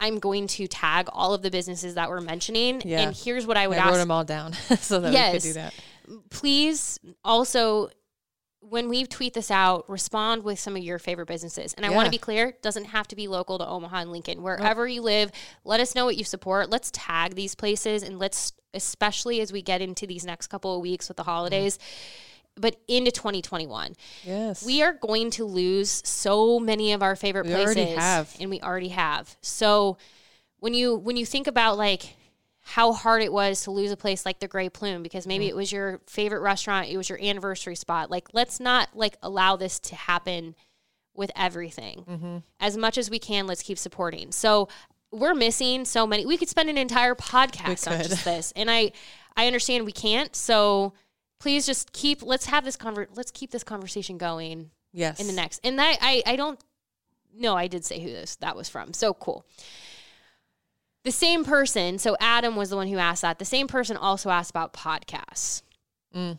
[0.00, 2.82] I'm going to tag all of the businesses that we're mentioning.
[2.84, 3.00] Yeah.
[3.00, 5.42] And here's what I would I wrote ask them all down so that we could
[5.42, 5.74] do that.
[6.30, 7.90] please also
[8.68, 11.72] when we tweet this out, respond with some of your favorite businesses.
[11.74, 14.42] And I want to be clear, doesn't have to be local to Omaha and Lincoln.
[14.42, 15.30] Wherever you live,
[15.64, 16.68] let us know what you support.
[16.68, 20.82] Let's tag these places and let's especially as we get into these next couple of
[20.82, 21.30] weeks with the mm-hmm.
[21.30, 21.78] holidays,
[22.56, 23.94] but into 2021.
[24.24, 24.64] Yes.
[24.64, 27.76] We are going to lose so many of our favorite We places.
[27.76, 28.36] already have.
[28.40, 29.36] And we already have.
[29.42, 29.96] So
[30.60, 32.16] when you when you think about like
[32.60, 35.28] how hard it was to lose a place like the Grey Plume because Mm.
[35.28, 38.10] maybe it was your favorite restaurant, it was your anniversary spot.
[38.10, 40.56] Like let's not like allow this to happen
[41.14, 42.04] with everything.
[42.08, 42.36] Mm-hmm.
[42.60, 44.32] As much as we can, let's keep supporting.
[44.32, 44.68] So
[45.12, 46.26] we're missing so many.
[46.26, 48.92] We could spend an entire podcast on just this, and I
[49.36, 50.34] I understand we can't.
[50.34, 50.92] So
[51.38, 52.22] please just keep.
[52.22, 53.06] Let's have this conver.
[53.14, 55.20] Let's keep this conversation going yes.
[55.20, 55.60] in the next.
[55.62, 56.58] And that I I don't.
[57.38, 58.92] No, I did say who this that was from.
[58.92, 59.46] So cool.
[61.06, 62.00] The same person.
[62.00, 63.38] So Adam was the one who asked that.
[63.38, 65.62] The same person also asked about podcasts.
[66.12, 66.36] Mm.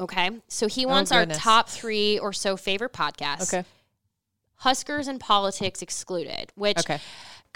[0.00, 3.52] Okay, so he wants our top three or so favorite podcasts.
[3.52, 3.68] Okay.
[4.54, 6.50] Huskers and politics excluded.
[6.54, 6.98] Which, Okay.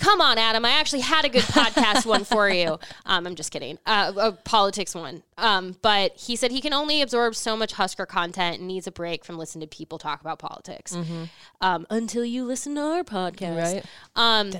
[0.00, 2.78] Come on, Adam, I actually had a good podcast one for you.
[3.06, 3.78] Um, I'm just kidding.
[3.86, 5.22] Uh, a politics one.
[5.36, 8.92] Um, but he said he can only absorb so much Husker content and needs a
[8.92, 10.94] break from listening to people talk about politics.
[11.60, 13.84] Um, until you listen to our podcast, Right.
[14.14, 14.50] Um,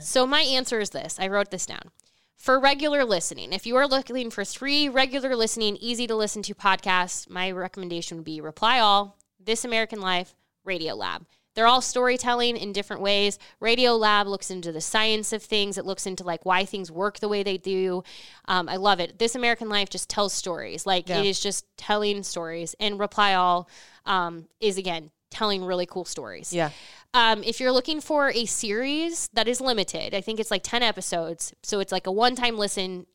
[0.00, 1.18] so my answer is this.
[1.20, 1.90] I wrote this down.
[2.36, 6.54] For regular listening, if you are looking for three regular listening, easy to listen to
[6.54, 11.26] podcasts, my recommendation would be Reply All, This American Life, Radio Lab.
[11.54, 13.38] They're all storytelling in different ways.
[13.60, 15.76] Radio Lab looks into the science of things.
[15.76, 18.02] It looks into like why things work the way they do.
[18.46, 19.18] Um, I love it.
[19.18, 20.86] This American Life just tells stories.
[20.86, 21.18] Like Yeah.
[21.18, 22.74] it is just telling stories.
[22.80, 23.68] And Reply All
[24.06, 26.52] um, is again telling really cool stories.
[26.52, 26.70] Yeah.
[27.14, 30.82] Um, if you're looking for a series that is limited, I think it's like 10
[30.82, 31.52] episodes.
[31.62, 33.06] So it's like a one time listen.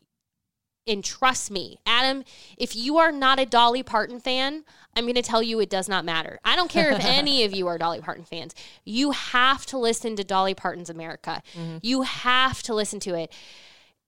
[0.88, 2.24] And trust me, Adam,
[2.58, 4.64] if you are not a Dolly Parton fan,
[4.96, 6.40] I'm going to tell you it does not matter.
[6.46, 8.56] I don't care if any of you are Dolly Parton fans.
[8.86, 11.42] You have to listen to Dolly Parton's America.
[11.82, 13.32] You have to listen to it.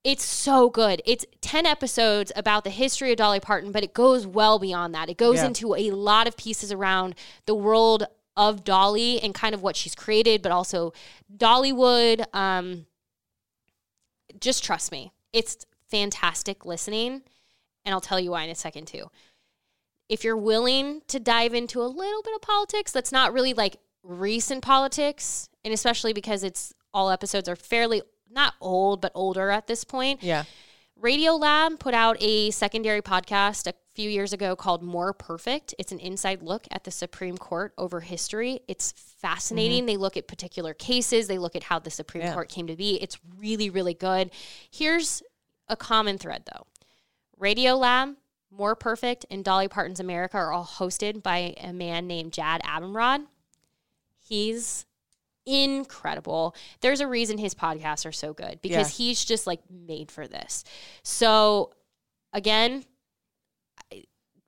[0.02, 1.02] It's so good.
[1.04, 5.10] It's 10 episodes about the history of Dolly Parton, but it goes well beyond that.
[5.10, 5.46] It goes Yeah.
[5.48, 7.14] into a lot of pieces around
[7.44, 10.94] the world of Dolly and kind of what she's created, but also
[11.36, 12.24] Dollywood.
[12.34, 12.86] Um,
[14.40, 15.12] just trust me.
[15.34, 17.22] It's fantastic listening.
[17.84, 19.10] And I'll tell you why in a second, too.
[20.08, 23.76] If you're willing to dive into a little bit of politics, that's not really like
[24.02, 29.66] recent politics, and especially because it's all episodes are fairly not old, but older at
[29.66, 30.22] this point.
[30.22, 30.44] Yeah.
[30.96, 35.74] Radio Lab put out a secondary podcast a few years ago called More Perfect.
[35.78, 38.60] It's an inside look at the Supreme Court over history.
[38.68, 39.80] It's fascinating.
[39.80, 39.86] Mm-hmm.
[39.86, 42.34] They look at particular cases, they look at how the Supreme Yeah.
[42.34, 43.00] Court came to be.
[43.00, 44.30] It's really, really good.
[44.70, 45.22] Here's
[45.70, 46.66] a common thread though
[47.38, 48.16] Radio Lab,
[48.50, 53.24] More Perfect, and Dolly Parton's America are all hosted by a man named Jad Abumrad.
[54.18, 54.84] He's
[55.46, 56.54] incredible.
[56.80, 60.64] There's a reason his podcasts are so good because he's just like made for this.
[61.02, 61.72] So,
[62.34, 62.84] again,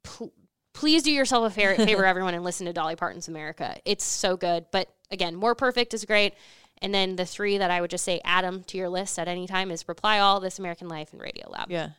[0.02, 0.32] pl-
[0.74, 3.76] please do yourself a fa- favor, everyone, and listen to Dolly Parton's America.
[3.84, 4.66] It's so good.
[4.70, 6.34] But again, More Perfect is great.
[6.82, 9.28] And then the three that I would just say add them to your list at
[9.28, 11.70] any time is Reply All, This American Life, and Radio Lab.
[11.70, 11.90] Yeah.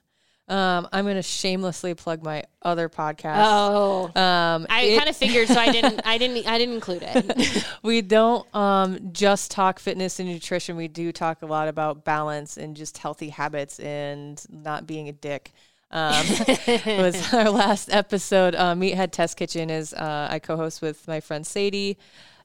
[0.50, 3.36] Um, I'm going to shamelessly plug my other podcast.
[3.38, 6.02] Oh, Um, I kind of figured, so I didn't.
[6.06, 6.46] I didn't.
[6.46, 7.66] I didn't include it.
[7.82, 10.76] we don't um, just talk fitness and nutrition.
[10.76, 15.14] We do talk a lot about balance and just healthy habits and not being a
[15.14, 15.54] dick.
[15.92, 16.26] Um,
[16.86, 18.54] was our last episode.
[18.56, 21.98] Uh, Meathead Test Kitchen is uh, I co-host with my friend Sadie,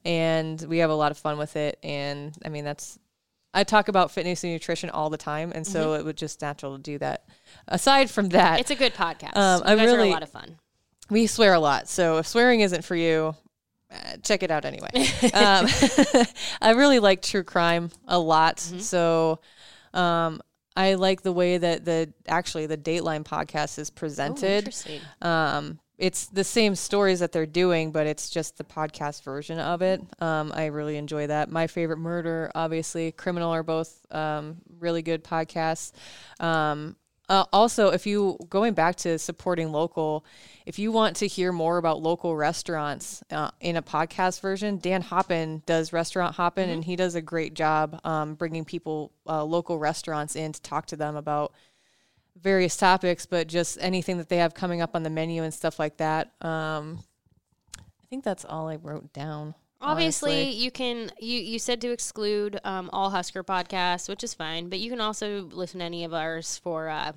[0.05, 1.77] and we have a lot of fun with it.
[1.83, 2.97] And I mean, that's
[3.53, 6.75] I talk about fitness and nutrition all the time, and so it was just natural
[6.77, 7.25] to do that.
[7.67, 8.59] Aside from that, Mm-hmm.
[8.61, 9.35] it's a good podcast.
[9.35, 10.57] Um, you I guys are really- a lot of fun.
[11.09, 11.87] we swear a lot.
[11.89, 13.35] So if swearing isn't for you,
[13.91, 14.89] uh, check it out anyway.
[15.33, 15.65] um,
[16.61, 18.57] I really like true crime a lot.
[18.57, 18.79] Mm-hmm.
[18.79, 19.39] So
[19.95, 20.41] um,
[20.77, 24.57] I like the way that the actually the Dateline podcast is Oh, presented.
[24.59, 25.01] interesting.
[25.99, 30.01] It's the same stories that they're doing, but it's just the podcast version of it.
[30.21, 31.51] Um, I really enjoy that.
[31.51, 35.91] My favorite murder, obviously, criminal are both um, really good podcasts.
[36.39, 36.95] Um,
[37.27, 40.25] uh, also, if you going back to supporting local,
[40.65, 45.01] if you want to hear more about local restaurants uh, in a podcast version, Dan
[45.01, 49.77] Hoppin does Restaurant Hoppin, and he does a great job um, bringing people uh, local
[49.77, 51.53] restaurants in to talk to them about
[52.35, 55.79] various topics, but just anything that they have coming up on the menu and stuff
[55.79, 56.31] like that.
[56.41, 56.99] Um,
[57.77, 59.55] I think that's all I wrote down.
[59.81, 60.63] Obviously, honestly.
[60.63, 61.11] you can.
[61.19, 64.99] You you said to exclude um, all Husker podcasts, which is fine, but you can
[64.99, 67.13] also listen to any of ours for uh,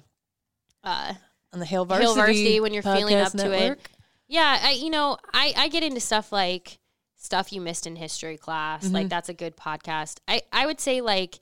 [0.85, 1.15] uh,
[1.53, 3.79] on the Hail Varsity, Hill Varsity when you're feeling up to Network.
[3.79, 3.89] it.
[4.29, 6.79] Yeah, I you know I I get into stuff like
[7.17, 8.85] stuff you missed in history class.
[8.85, 8.95] Mm-hmm.
[8.95, 10.21] Like that's a good podcast.
[10.29, 11.41] I I would say like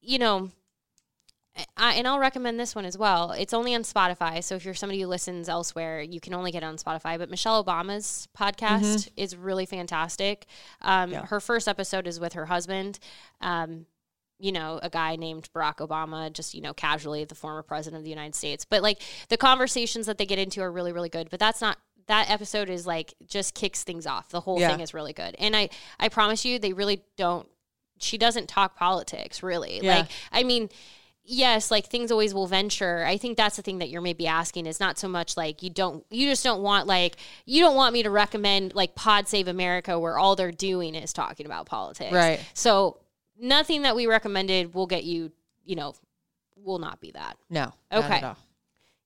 [0.00, 0.50] you know.
[1.76, 3.32] I, and I'll recommend this one as well.
[3.32, 6.62] It's only on Spotify, so if you're somebody who listens elsewhere, you can only get
[6.62, 7.18] it on Spotify.
[7.18, 9.10] But Michelle Obama's podcast Mm-hmm.
[9.16, 10.46] is really fantastic.
[10.82, 12.98] Um, Her first episode is with her husband.
[13.40, 13.86] Um,
[14.40, 18.04] you know, a guy named Barack Obama, just, you know, casually the former president of
[18.04, 18.64] the United States.
[18.64, 21.28] But like the conversations that they get into are really, really good.
[21.28, 24.28] But that's not that episode is like just kicks things off.
[24.28, 24.70] The whole Yeah.
[24.70, 25.34] thing is really good.
[25.40, 27.48] And I I promise you they really don't
[28.00, 29.80] she doesn't talk politics really.
[29.82, 29.98] Yeah.
[29.98, 30.68] Like I mean
[31.30, 33.04] Yes, like things always will venture.
[33.04, 35.68] I think that's the thing that you're maybe asking is not so much like you
[35.68, 39.46] don't you just don't want like you don't want me to recommend like Pod Save
[39.46, 42.14] America where all they're doing is talking about politics.
[42.14, 42.40] Right.
[42.54, 43.00] So
[43.38, 45.30] nothing that we recommended will get you,
[45.66, 45.92] you know,
[46.56, 47.36] will not be that.
[47.50, 47.74] No.
[47.92, 48.22] Okay.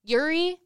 [0.05, 0.59] Yuri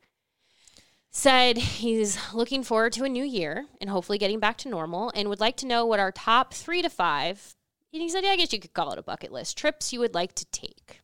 [1.10, 5.30] said he's looking forward to a new year and hopefully getting back to normal and
[5.30, 7.56] would like to know what our top three to five,
[7.94, 10.00] and he said, yeah, I guess you could call it a bucket list, trips you
[10.00, 11.00] would like to take.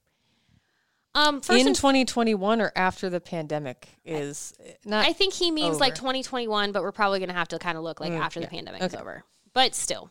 [1.15, 4.55] Um, In and 2021 or after the pandemic is
[4.85, 5.05] not.
[5.07, 7.85] I think he means like 2021, but we're probably going to have to kind of
[7.85, 9.25] look like after the pandemic is over.
[9.53, 10.11] But still,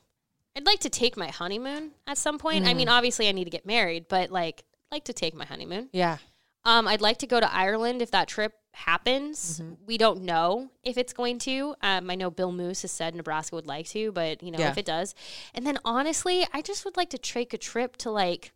[0.56, 2.68] I'd like to take my honeymoon at some point.
[2.68, 2.92] I mean, Mm.
[2.92, 5.90] obviously, I need to get married, but like, like to take my honeymoon.
[5.92, 6.18] yeah.
[6.64, 9.60] Um, I'd like to go to Ireland if that trip happens.
[9.60, 9.74] Mm-hmm.
[9.88, 11.74] We don't know if it's going to.
[11.82, 14.70] Um, I know Bill Moos has said Nebraska would like to, but you know Yeah.
[14.70, 15.16] if it does.
[15.56, 18.52] And then honestly, I just would like to take a trip to like.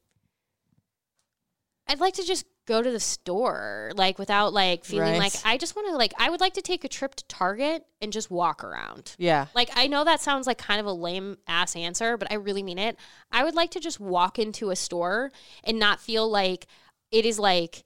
[1.88, 5.20] I'd like to just go to the store, like without like feeling Right.
[5.20, 7.86] like I just want to like I would like to take a trip to Target
[8.02, 9.16] and just walk around.
[9.20, 9.46] Yeah.
[9.54, 12.64] Like I know that sounds like kind of a lame ass answer, but I really
[12.64, 12.98] mean it.
[13.32, 15.32] I would like to just walk into a store
[15.64, 16.66] and not feel like
[17.12, 17.84] it is like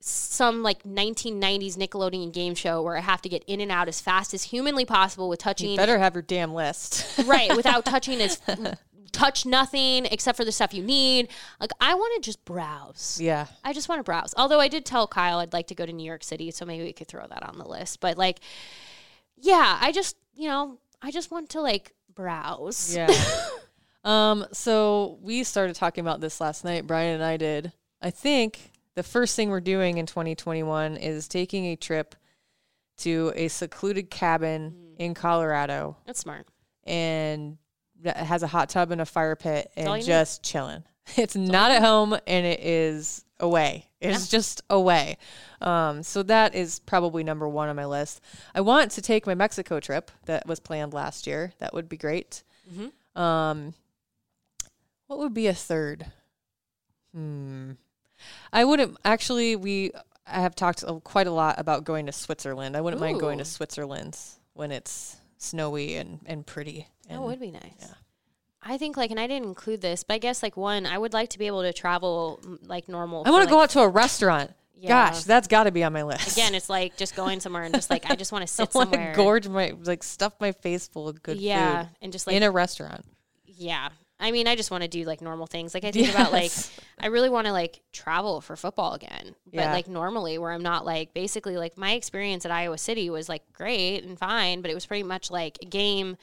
[0.00, 4.00] some like 1990s Nickelodeon game show where I have to get in and out as
[4.00, 7.06] fast as humanly possible with touching You better have your damn list.
[7.26, 8.40] right without touching as
[9.12, 11.28] touch nothing except for the stuff you need.
[11.60, 13.18] Like I want to just browse.
[13.20, 13.46] Yeah.
[13.64, 14.34] I just want to browse.
[14.36, 16.84] Although I did tell Kyle I'd like to go to New York City, so maybe
[16.84, 18.00] we could throw that on the list.
[18.00, 18.40] But like,
[19.36, 22.94] yeah, I just you know I just want to like browse.
[22.96, 23.10] Yeah.
[24.04, 26.86] um, so we started talking about this last night.
[26.86, 27.72] Brian and I did.
[28.00, 32.14] I think the first thing we're doing in 2021 is taking a trip
[32.98, 34.96] to a secluded cabin Mm.
[34.98, 36.46] in Colorado That's smart.
[36.84, 37.56] and
[38.04, 40.04] has a hot tub and a fire pit and you need.
[40.04, 40.84] just chilling.
[41.16, 43.88] It's not at home and it is away.
[44.00, 45.18] It's just away.
[45.60, 48.20] Um, so that is probably number one on my list.
[48.54, 51.52] I want to take my Mexico trip that was planned last year.
[51.58, 52.44] That would be great.
[52.72, 53.20] Mm-hmm.
[53.20, 53.74] Um,
[55.06, 56.06] what would be a third?
[57.14, 57.72] Hmm.
[58.52, 59.56] I wouldn't actually.
[59.56, 59.92] We
[60.26, 62.76] I have talked quite a lot about going to Switzerland.
[62.76, 64.18] I wouldn't mind going to Switzerland
[64.54, 66.88] when it's snowy and and pretty.
[67.12, 67.92] That would be nice.
[68.62, 71.12] I think like, and I didn't include this, but I guess like one, I would
[71.12, 73.24] like to be able to travel mm, like normal.
[73.26, 74.52] I want to for, go out to a restaurant.
[74.74, 75.10] Yeah.
[75.10, 76.32] Gosh, that's got to be on my list.
[76.36, 78.72] Again, it's like just going somewhere and just like I just want to sit to
[78.72, 79.12] somewhere.
[79.16, 82.42] gorge my like stuff my face full of good yeah, food and just like in
[82.42, 83.04] a restaurant.
[83.46, 83.88] yeah.
[84.20, 85.74] I mean, I just want to do like normal things.
[85.74, 86.52] Like I think about like
[87.00, 89.72] I really want to like travel for football again, but Yeah.
[89.72, 93.42] like normally where I'm not like basically like my experience at Iowa City was like
[93.52, 96.16] great and fine, but it was pretty much like a game,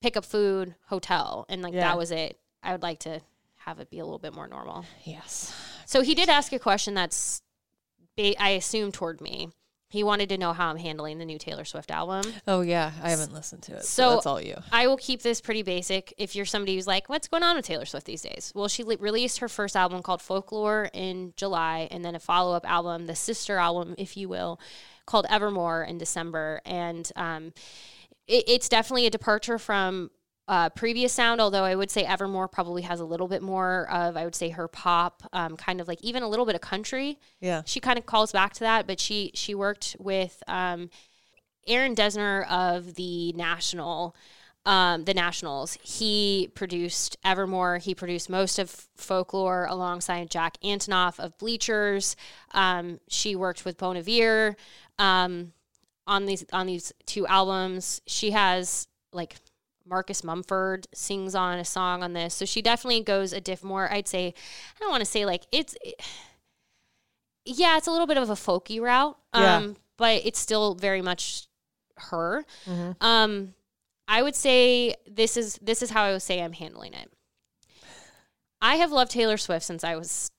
[0.00, 1.80] pick up food, hotel, and like Yeah.
[1.80, 2.38] that was it.
[2.62, 3.20] I would like to
[3.56, 4.84] have it be a little bit more normal.
[5.04, 5.52] Yes.
[5.86, 7.42] So he did ask a question that's,
[8.16, 9.50] ba- I assume, toward me.
[9.90, 12.30] He wanted to know how I'm handling the new Taylor Swift album.
[12.46, 13.84] Oh yeah, I haven't listened to it.
[13.84, 14.56] So, So- that's all you.
[14.70, 16.12] I will keep this pretty basic.
[16.18, 18.52] If you're somebody who's like, what's going on with Taylor Swift these days?
[18.54, 22.54] Well, she le- released her first album called Folklore in July, and then a follow
[22.54, 24.60] up album, the sister album, if you will,
[25.06, 26.60] called Evermore in December.
[26.66, 27.54] And um,
[28.28, 30.10] it, it's definitely a departure from
[30.46, 34.16] uh, previous sound, although I would say Evermore probably has a little bit more of,
[34.16, 37.18] I would say, her pop, um, kind of like even a little bit of country
[37.40, 37.62] Yeah.
[37.66, 40.88] she kind of calls back to that, but she she worked with um,
[41.66, 44.16] Aaron Dessner of the National,
[44.64, 45.76] um, the Nationals.
[45.82, 47.76] He produced Evermore.
[47.76, 52.16] He produced most of Folklore alongside Jack Antonoff of Bleachers.
[52.52, 54.56] Um, she worked with Bon Iver
[54.98, 55.52] um,
[56.08, 58.00] on these on these two albums.
[58.06, 59.36] She has like
[59.86, 63.92] Marcus Mumford sings on a song on this, so she definitely goes a diff more.
[63.92, 65.76] I'd say I don't want to say like it's
[67.44, 69.16] yeah, it's a little bit of a folky route.
[69.34, 69.56] Yeah.
[69.56, 71.46] Um, but it's still very much
[71.96, 72.44] her.
[73.00, 73.54] Um,
[74.06, 77.10] I would say this is this is how I would say I'm handling it.
[78.60, 80.30] I have loved Taylor Swift since I was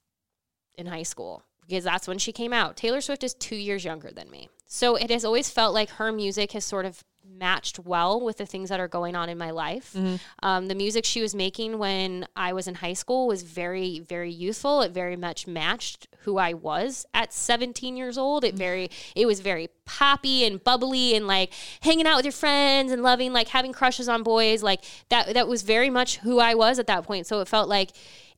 [0.76, 2.76] in high school because that's when she came out.
[2.76, 4.48] Taylor Swift is two years younger than me.
[4.72, 8.46] So it has always felt like her music has sort of matched well with the
[8.46, 9.96] things that are going on in my life.
[10.44, 14.30] Um, the music she was making when I was in high school was very, very
[14.30, 14.82] youthful.
[14.82, 18.44] It very much matched who I was at 17 years old.
[18.44, 22.92] It very, it was very poppy and bubbly and like hanging out with your friends
[22.92, 24.62] and loving, like having crushes on boys.
[24.62, 27.26] Like that, that was very much who I was at that point.
[27.26, 27.90] So it felt like,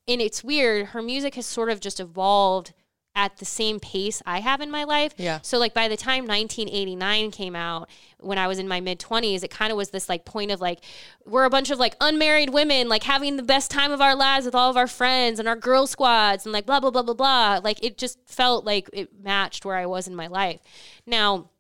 [0.09, 2.73] and it's weird, her music has sort of just evolved
[3.15, 5.13] at the same pace I have in my life.
[5.17, 5.41] Yeah.
[5.43, 9.43] So like by the time 1989 came out, when I was in my mid 20s,
[9.43, 10.81] it kind of was this like point of like
[11.27, 14.47] we're a bunch of like unmarried women like having the best time of our lives
[14.47, 17.15] with all of our friends and our girl squads and like blah blah blah blah
[17.15, 17.61] blah.
[17.63, 20.61] Like it just felt like it matched where I was in my life.
[21.07, 21.51] Now,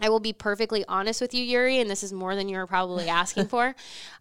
[0.00, 2.66] I will be perfectly honest with you, Yuri, and this is more than you were
[2.66, 3.74] probably asking for.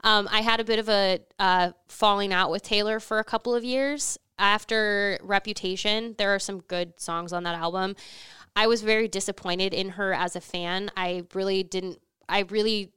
[0.04, 3.54] Um, I had a bit of a uh, falling out with Taylor for a couple
[3.54, 4.18] of years.
[4.40, 7.96] After Reputation, there are some good songs on that album.
[8.56, 10.90] I was very disappointed in her as a fan.
[10.98, 12.92] I really didn't, I really.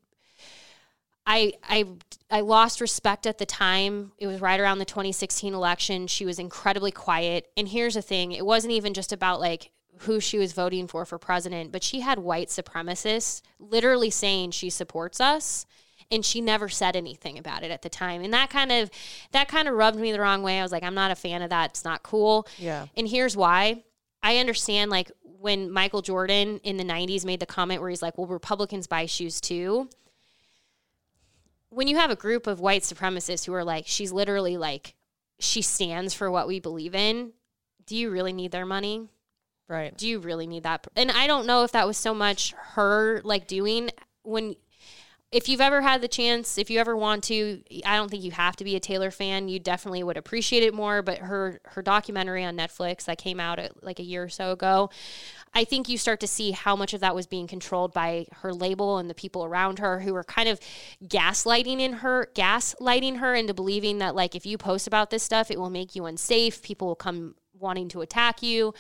[1.27, 1.85] I, I
[2.31, 4.13] I lost respect at the time.
[4.19, 6.07] It was right around the 2016 election.
[6.07, 7.49] She was incredibly quiet.
[7.57, 11.05] And here's the thing, it wasn't even just about like who she was voting for
[11.05, 15.67] for president, but she had white supremacists literally saying she supports us
[16.11, 18.23] and she never said anything about it at the time.
[18.23, 18.91] And that kind of
[19.33, 20.59] that kind of rubbed me the wrong way.
[20.59, 21.71] I was like I'm not a fan of that.
[21.71, 22.47] It's not cool.
[22.59, 22.87] Yeah.
[22.97, 23.85] And here's why.
[24.23, 28.19] I understand like when Michael Jordan in the 90s made the comment where he's like,
[28.19, 29.89] "Well, Republicans buy shoes too."
[31.71, 34.95] When you have a group of white supremacists who are like, she's literally like,
[35.39, 37.33] she stands for what we believe in.
[37.87, 39.09] Do you really need their money?
[39.69, 39.97] Right.
[39.97, 43.21] do you really need that and i don't know if that was so much her
[43.23, 43.91] like doing
[44.25, 44.57] when
[45.33, 48.33] if you've ever had the chance, if you ever want to, I don't think you
[48.33, 49.49] have to be a Taylor fan.
[49.49, 51.03] You definitely would appreciate it more.
[51.03, 54.51] But her her documentary on Netflix that came out at, like a year or so
[54.51, 54.91] ago,
[55.55, 58.53] I think you start to see how much of that was being controlled by her
[58.53, 60.59] label and the people around her who were kind of
[61.05, 65.49] gaslighting in her, gaslighting her into believing that like if you post about this stuff,
[65.49, 66.61] it will make you unsafe.
[66.61, 68.75] People will come wanting to attack you,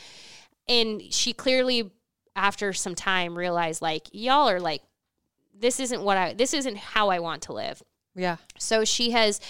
[0.68, 1.92] and she clearly
[2.34, 4.82] after some time realized like y'all are like
[5.60, 7.82] this isn't what I this isn't how I want to live.
[8.14, 8.36] Yeah.
[8.58, 9.40] So she has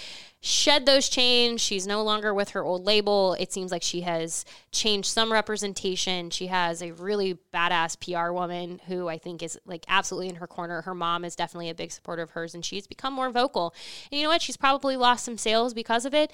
[0.41, 1.61] shed those chains.
[1.61, 3.35] She's no longer with her old label.
[3.39, 6.29] It seems like she has changed some representation.
[6.29, 10.47] She has a really badass PR woman who I think is like absolutely in her
[10.47, 10.81] corner.
[10.81, 13.73] Her mom is definitely a big supporter of hers and she's become more vocal.
[14.11, 14.41] And you know what?
[14.41, 16.31] She's probably lost some sales because of it.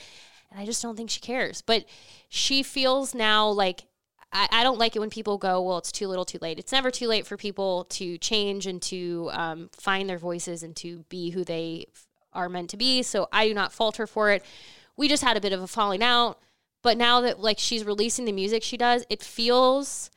[0.52, 1.62] And I just don't think she cares.
[1.62, 1.86] But
[2.30, 3.86] she feels now like
[4.32, 6.60] I, I don't like it when people go, well, it's too little, too late.
[6.60, 10.76] It's never too late for people to change and to um, find their voices and
[10.78, 11.88] to be who they
[12.34, 13.04] are meant to be.
[13.04, 14.44] So I do not fault her for it.
[14.96, 16.40] We just had a bit of a falling out,
[16.82, 20.10] but now that like she's releasing the music she does, it feels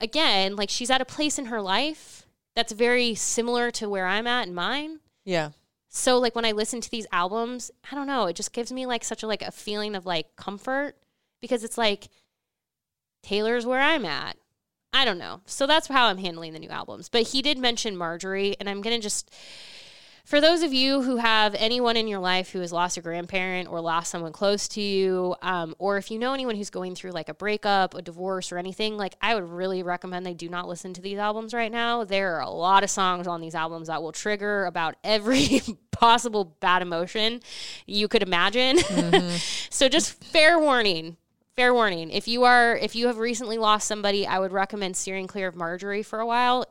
[0.00, 4.26] again like she's at a place in her life that's very similar to where I'm
[4.26, 5.00] at in mine.
[5.24, 5.50] Yeah.
[5.88, 8.86] So like when I listen to these albums, I don't know, it just gives me
[8.86, 10.96] like such a like a feeling of like comfort
[11.40, 12.08] because it's like
[13.26, 14.36] Taylor's where I'm at.
[14.92, 15.40] I don't know.
[15.46, 17.08] So that's how I'm handling the new albums.
[17.08, 19.34] But he did mention Marjorie, and I'm going to just,
[20.24, 23.68] for those of you who have anyone in your life who has lost a grandparent
[23.68, 27.10] or lost someone close to you, um, or if you know anyone who's going through
[27.10, 30.68] like a breakup, a divorce, or anything, like I would really recommend they do not
[30.68, 32.04] listen to these albums right now.
[32.04, 36.44] There are a lot of songs on these albums that will trigger about every possible
[36.60, 37.40] bad emotion
[37.86, 38.78] you could imagine.
[39.70, 41.16] so just fair warning
[41.56, 42.10] fair warning.
[42.10, 45.56] If you are if you have recently lost somebody i would recommend steering clear of
[45.56, 46.66] marjorie for a while.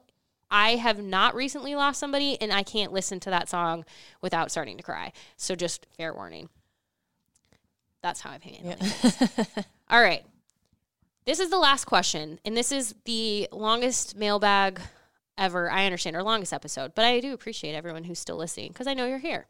[0.49, 3.83] I have not recently lost somebody and i can't listen to that song
[4.21, 5.11] without starting to cry.
[5.37, 6.49] So just fair warning.
[8.01, 9.65] That's how i'm handling it.
[9.89, 10.23] All right.
[11.25, 14.79] This is the last question and this is the longest mailbag
[15.37, 15.69] ever.
[15.69, 18.93] I understand our longest episode but i do appreciate everyone who's still listening because i
[18.93, 19.47] know you're here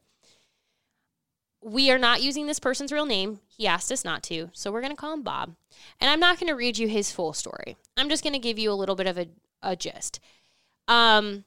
[1.65, 3.39] we are not using this person's real name.
[3.47, 5.55] He asked us not to, so we're going to call him Bob.
[5.99, 7.75] And I'm not going to read you his full story.
[7.97, 9.27] I'm just going to give you a little bit of a,
[9.63, 10.19] a gist.
[10.87, 11.43] Um,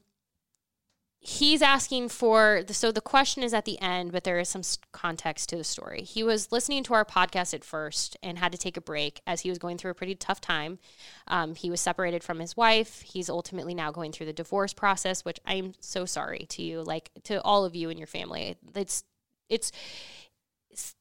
[1.21, 4.61] he's asking for the, so the question is at the end, but there is some
[4.91, 6.01] context to the story.
[6.01, 9.41] He was listening to our podcast at first and had to take a break as
[9.41, 10.79] he was going through a pretty tough time.
[11.27, 13.03] Um, he was separated from his wife.
[13.03, 17.09] He's ultimately now going through the divorce process, which I'm so sorry to you, like
[17.23, 18.57] to all of you and your family.
[18.75, 19.05] It's
[19.49, 19.71] it's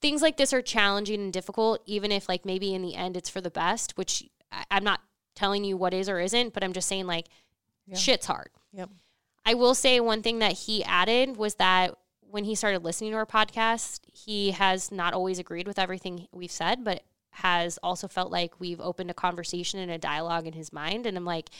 [0.01, 3.29] things like this are challenging and difficult even if like maybe in the end it's
[3.29, 5.01] for the best which I, i'm not
[5.37, 7.27] telling you what is or isn't but i'm just saying like
[7.97, 8.91] shit's hard Yep.
[9.47, 13.17] i will say one thing that he added was that when he started listening to
[13.17, 18.33] our podcast he has not always agreed with everything we've said but has also felt
[18.33, 21.51] like we've opened a conversation and a dialogue in his mind and i'm like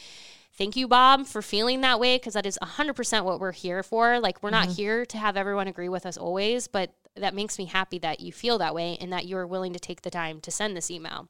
[0.59, 4.19] thank you bob for feeling that way because that is 100% what we're here for.
[4.19, 7.65] Like we're not here to have everyone agree with us always but that makes me
[7.65, 10.51] happy that you feel that way and that you're willing to take the time to
[10.51, 11.29] send this email.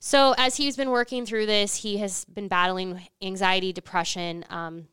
[0.00, 4.88] So as he's been working through this he has been battling anxiety depression um,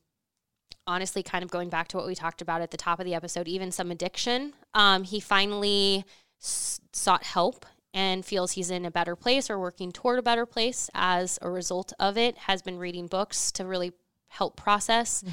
[0.87, 3.15] honestly kind of going back to what we talked about at the top of the
[3.15, 4.53] episode even some addiction.
[4.73, 6.05] Um, he finally
[6.41, 10.45] s- sought help and feels he's in a better place or working toward a better
[10.45, 13.91] place as a result of it has been reading books to really
[14.29, 15.23] help process.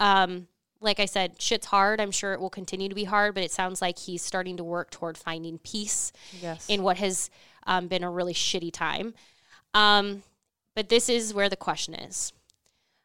[0.00, 0.46] Um,
[0.80, 2.00] like i said shit's hard.
[2.00, 4.64] I'm sure it will continue to be hard but it sounds like he's starting to
[4.64, 6.12] work toward finding peace
[6.42, 6.68] Yes.
[6.68, 7.30] in what has
[7.66, 9.14] um, been a really shitty time.
[9.72, 10.22] Um,
[10.76, 12.32] but this is where the question is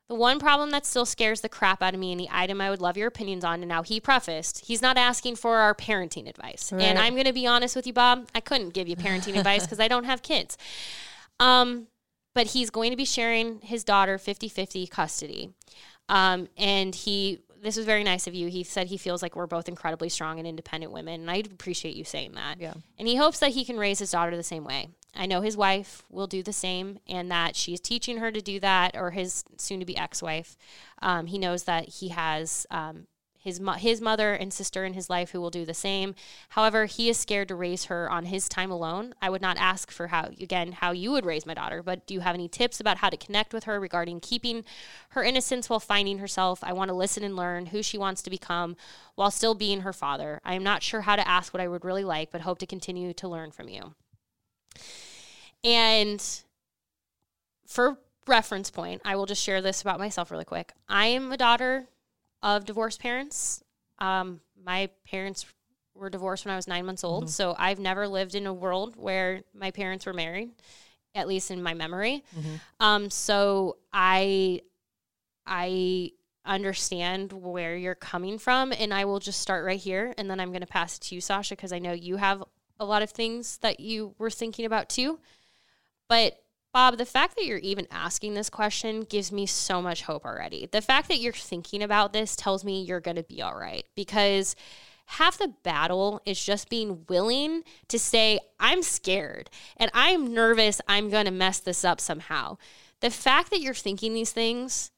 [0.10, 2.72] the one problem that still scares the crap out of me and the item I
[2.72, 6.28] would love your opinions on, and now he prefaced, he's not asking for our parenting
[6.28, 6.74] advice.
[6.74, 9.64] And I'm going to be honest with you, Bob, I couldn't give you parenting advice
[9.66, 10.57] because I don't have kids.
[11.39, 11.88] Um,
[12.34, 15.53] but he's going to be sharing his daughter 50 50 custody.
[16.10, 18.47] Um, and he, this was very nice of you.
[18.47, 21.22] He said he feels like we're both incredibly strong and independent women.
[21.22, 22.60] And I appreciate you saying that.
[22.60, 22.74] Yeah.
[22.97, 24.89] And he hopes that he can raise his daughter the same way.
[25.16, 28.60] I know his wife will do the same and that she's teaching her to do
[28.60, 30.55] that, or his soon to be ex wife.
[31.01, 33.07] Um, he knows that he has um,
[33.39, 36.14] his, mo- his mother and sister in his life who will do the same.
[36.49, 39.14] However, he is scared to raise her on his time alone.
[39.22, 42.14] I would not ask for how, again, how you would raise my daughter, but do
[42.14, 44.66] you have any tips about how to connect with her regarding keeping
[45.10, 46.60] her innocence while finding herself?
[46.64, 48.76] I want to listen and learn who she wants to become
[49.16, 50.41] while still being her father.
[50.43, 52.66] I am not sure how to ask what I would really like, but hope to
[52.66, 53.95] continue to learn from you.
[55.63, 56.24] And
[57.67, 57.97] for
[58.28, 60.74] reference point, I will just share this about myself really quick.
[60.88, 61.88] I am a daughter
[62.41, 63.63] of divorced parents.
[63.99, 65.45] Um, my parents
[65.95, 68.95] were divorced when I was nine months old, so I've never lived in a world
[68.95, 70.51] where my parents were married,
[71.13, 72.24] at least in my memory.
[72.80, 74.61] Um, so I,
[75.45, 76.11] I
[76.45, 80.49] understand where you're coming from, and I will just start right here, and then I'm
[80.49, 82.43] going to pass it to you, Sasha, because I know you have
[82.80, 85.20] a lot of things that you were thinking about too.
[86.08, 86.40] But
[86.74, 90.68] Bob, the fact that you're even asking this question gives me so much hope already.
[90.72, 93.86] The fact that you're thinking about this tells me you're going to be all right
[93.96, 94.56] because
[95.08, 101.10] half the battle is just being willing to say, I'm scared and I'm nervous, I'm
[101.10, 102.58] going to mess this up somehow.
[103.02, 104.92] The fact that you're thinking these things,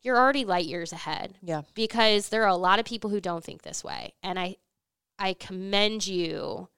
[0.00, 1.62] you're already light years ahead Yeah.
[1.74, 4.14] because there are a lot of people who don't think this way.
[4.22, 4.56] And I,
[5.18, 6.68] I commend you.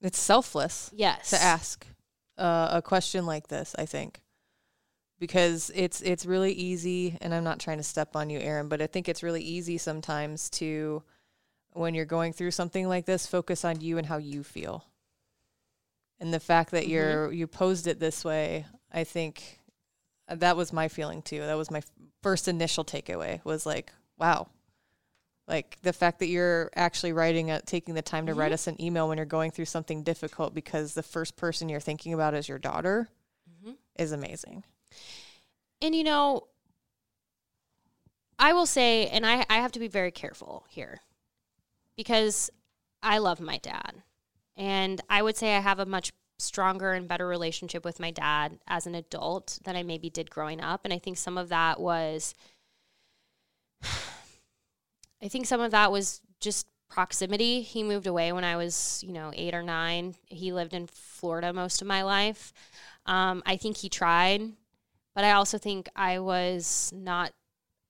[0.00, 0.90] It's selfless.
[0.94, 1.30] Yes.
[1.30, 1.86] to ask
[2.36, 3.74] uh, a question like this.
[3.78, 4.20] I think
[5.18, 8.80] because it's it's really easy, and I'm not trying to step on you, Erin, but
[8.80, 11.02] I think it's really easy sometimes to
[11.72, 14.84] when you're going through something like this, focus on you and how you feel.
[16.20, 19.60] And the fact that you're you posed it this way, I think
[20.28, 21.40] uh, that was my feeling too.
[21.40, 21.90] That was my f-
[22.22, 24.48] first initial takeaway was like, wow.
[25.48, 28.54] Like the fact that you're actually writing it, taking the time to write mm-hmm.
[28.54, 32.12] us an email when you're going through something difficult because the first person you're thinking
[32.12, 33.08] about is your daughter
[33.50, 33.72] mm-hmm.
[33.96, 34.64] is amazing.
[35.80, 36.48] And you know,
[38.38, 41.00] I will say, and I, I have to be very careful here
[41.96, 42.50] because
[43.02, 44.02] I love my dad.
[44.56, 48.58] And I would say I have a much stronger and better relationship with my dad
[48.68, 50.82] as an adult than I maybe did growing up.
[50.84, 52.34] And I think some of that was,
[55.22, 57.62] I think some of that was just proximity.
[57.62, 60.14] He moved away when I was, you know, eight or nine.
[60.26, 62.52] He lived in Florida most of my life.
[63.06, 64.42] Um, I think he tried,
[65.14, 67.32] but I also think I was not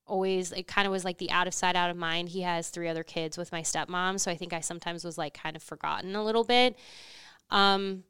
[0.09, 2.70] always it kind of was like the out of sight out of mind he has
[2.70, 5.62] three other kids with my stepmom so i think i sometimes was like kind of
[5.62, 6.79] forgotten a little bit
[7.51, 8.03] um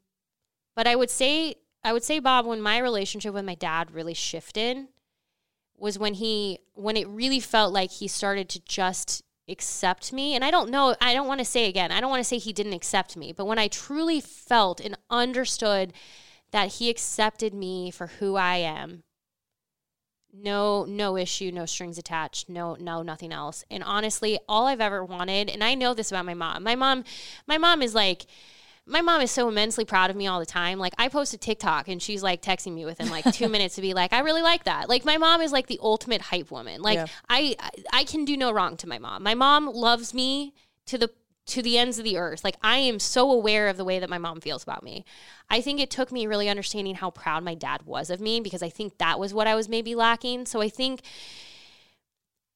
[0.75, 1.53] but i would say
[1.83, 4.87] i would say bob when my relationship with my dad really shifted
[5.79, 10.35] was when he when it really felt like he started to just accept me.
[10.35, 12.37] And i don't know i don't want to say again i don't want to say
[12.37, 15.93] he didn't accept me but when i truly felt and understood
[16.51, 19.03] that he accepted me for who i am
[20.31, 23.63] no no issue no strings attached no no nothing else.
[23.71, 27.03] And honestly all i've ever wanted and i know this about my mom my mom
[27.47, 28.27] my mom is like
[28.89, 30.79] my mom is so immensely proud of me all the time.
[30.79, 33.81] Like i post a tiktok and she's like texting me within like two minutes to
[33.81, 34.89] be like i really like that.
[34.89, 36.81] Like my mom is like the ultimate hype woman.
[36.81, 37.05] Like Yeah.
[37.29, 39.23] I, I i can do no wrong to my mom.
[39.23, 40.53] My mom loves me
[40.87, 41.09] to the
[41.47, 42.43] to the ends of the earth.
[42.43, 45.05] Like i am so aware of the way that my mom feels about me.
[45.49, 48.63] I think it took me really understanding how proud my dad was of me because
[48.63, 50.45] i think that was what i was maybe lacking.
[50.45, 51.01] So i think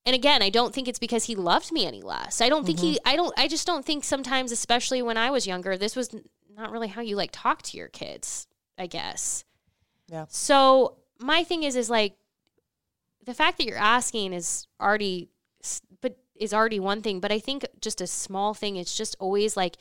[0.06, 2.42] and again i don't think it's because he loved me any less.
[2.42, 3.10] I don't think he mm-hmm.
[3.10, 6.16] i don't i just don't think sometimes especially when i was younger this was
[6.56, 8.48] not really how you like talk to your kids
[8.78, 9.44] i guess.
[10.10, 10.26] Yeah.
[10.30, 12.16] so my thing is is like
[13.26, 15.30] the fact that you're asking is already
[16.02, 19.56] but is already one thing but i think just a small thing it's just always
[19.56, 19.78] like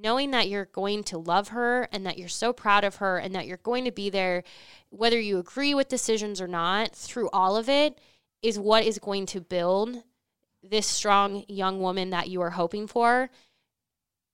[0.00, 3.34] knowing that you're going to love her and that you're so proud of her and
[3.34, 4.44] that you're going to be there
[4.90, 7.98] whether you agree with decisions or not through all of it
[8.42, 10.02] is what is going to build
[10.62, 13.30] this strong young woman that you are hoping for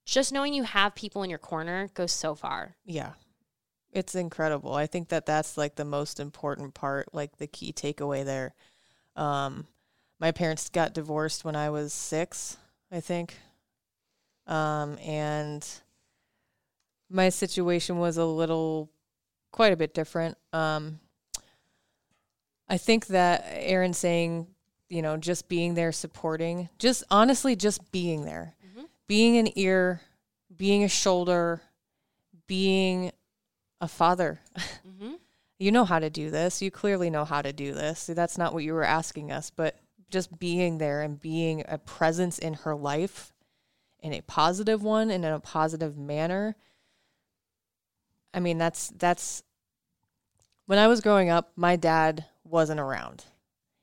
[0.06, 3.12] just knowing you have people in your corner goes so far Yeah.
[3.94, 4.74] It's incredible.
[4.74, 8.52] I think that that's like the most important part, like the key takeaway there.
[9.14, 9.68] Um,
[10.18, 12.56] my parents got divorced when I was six,
[12.90, 13.38] I think.
[14.48, 15.64] Um, and
[17.08, 18.90] my situation was a little,
[19.52, 20.36] quite a bit different.
[20.52, 20.98] Um,
[22.68, 24.46] I think that Erin saying,
[24.88, 28.84] you know, just being there, supporting, just honestly, just being there, mm-hmm.
[29.06, 30.00] being an ear,
[30.56, 31.62] being a shoulder,
[32.46, 33.12] being
[33.80, 34.40] a father.
[34.86, 35.14] Mm-hmm.
[35.58, 36.62] you know how to do this.
[36.62, 38.06] You clearly know how to do this.
[38.06, 39.76] That's not what you were asking us, but
[40.08, 43.32] just being there and being a presence in her life
[44.04, 46.54] in a positive one and in a positive manner.
[48.34, 49.42] I mean, that's that's
[50.66, 53.24] when I was growing up, my dad wasn't around.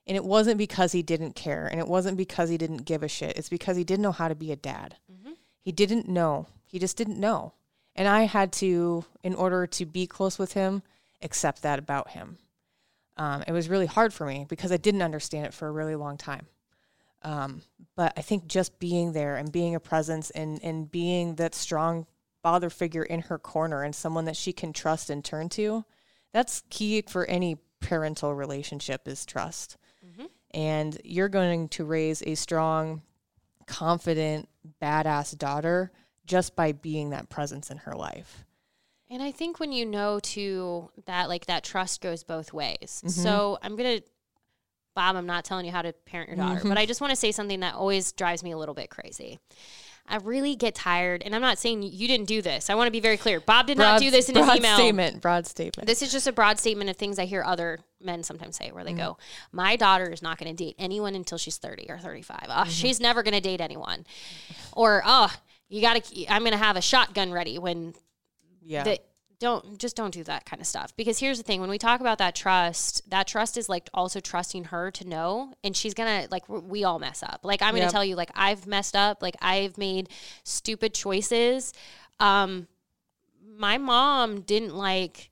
[0.08, 3.08] And it wasn't because he didn't care and it wasn't because he didn't give a
[3.08, 3.38] shit.
[3.38, 4.96] It's because he didn't know how to be a dad.
[5.60, 6.48] He didn't know.
[6.66, 7.54] He just didn't know.
[7.96, 10.84] And I had to, in order to be close with him,
[11.22, 12.38] accept that about him.
[13.18, 15.96] Um, it was really hard for me because I didn't understand it for a really
[15.96, 16.48] long time.
[17.24, 17.62] Um,
[17.96, 22.08] but I think just being there and being a presence and, and being that strong
[22.42, 25.84] father figure in her corner and someone that she can trust and turn to,
[26.32, 29.78] that's key for any parental relationship is trust.
[30.54, 33.02] and you're going to raise a strong,
[33.68, 34.50] confident,
[34.82, 35.92] badass daughter
[36.26, 38.44] just by being that presence in her life.
[39.10, 43.02] And I think when you know too that like that trust goes both ways.
[43.06, 43.10] Mm-hmm.
[43.10, 44.02] So I'm gonna
[44.94, 46.68] Bob, I'm not telling you how to parent your daughter, Mm-hmm.
[46.70, 49.40] but I just want to say something that always drives me a little bit crazy.
[50.08, 52.70] I really get tired, and I'm not saying you didn't do this.
[52.70, 53.40] I want to be very clear.
[53.40, 54.76] Bob did not do this in his broad email.
[54.76, 55.22] statement.
[55.22, 55.88] Broad statement.
[55.88, 58.84] This is just a broad statement of things I hear other men sometimes say, where
[58.84, 59.58] they go, Mm-hmm.
[59.58, 62.40] "My daughter is not going to date anyone until she's 30 or 35.
[62.48, 62.70] Oh, Mm-hmm.
[62.70, 64.06] She's never going to date anyone,"
[64.74, 65.34] or "Oh,
[65.70, 66.28] you got to.
[66.28, 67.94] I'm going to have a shotgun ready when
[68.62, 68.84] yeah.
[68.84, 69.06] that
[69.42, 72.00] don't just don't do that kind of stuff because here's the thing when we talk
[72.00, 76.28] about that trust that trust is like also trusting her to know and she's gonna
[76.32, 77.92] like we- all mess up like i'm gonna Yep.
[77.92, 80.08] tell you like i've messed up like i've made
[80.46, 81.74] stupid choices
[82.22, 82.68] um
[83.58, 85.30] my mom didn't like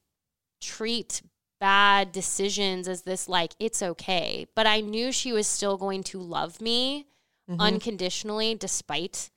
[0.61, 1.21] treat
[1.59, 6.19] bad decisions as this like it's okay but i knew she was still going to
[6.19, 7.05] love me
[7.49, 7.61] Mm-hmm.
[7.61, 9.31] unconditionally despite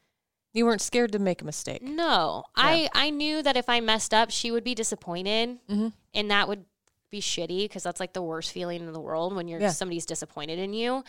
[0.52, 1.82] you weren't scared to make a mistake.
[1.82, 5.88] no, I I knew that if I messed up, she would be disappointed, Mm-hmm.
[6.14, 6.64] and that would
[7.10, 9.70] be shitty because that's like the worst feeling in the world when you're Yeah.
[9.70, 11.04] somebody's disappointed in you.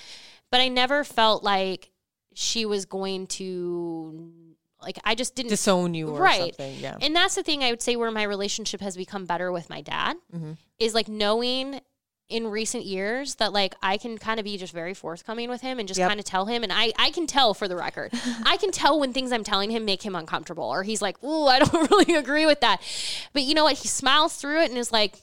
[0.51, 1.91] But I never felt like
[2.33, 4.31] she was going to
[4.81, 6.39] like I just didn't Disown you or right.
[6.55, 6.75] something.
[6.79, 6.97] Yeah.
[7.01, 9.81] And that's the thing I would say where my relationship has become better with my
[9.81, 10.51] dad Mm-hmm.
[10.79, 11.79] is like knowing
[12.29, 15.77] in recent years that like I can kind of be just very forthcoming with him
[15.77, 16.07] and just Yep.
[16.09, 18.11] kind of tell him and I I can tell for the record.
[18.45, 21.45] I can tell when things I'm telling him make him uncomfortable or he's like, "Ooh,
[21.47, 22.81] I don't really agree with that."
[23.33, 23.77] But you know what?
[23.77, 25.15] He smiles through it and is like,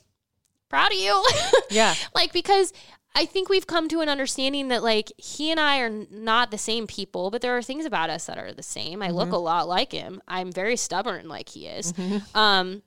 [0.68, 1.24] "Proud of you."
[1.70, 1.94] Yeah.
[2.14, 2.72] like because
[3.14, 6.58] I think we've come to an understanding that like he and I are not the
[6.58, 9.02] same people, but there are things about us that are the same.
[9.02, 10.20] I look a lot like him.
[10.28, 11.92] I'm very stubborn like he is.
[12.34, 12.82] Um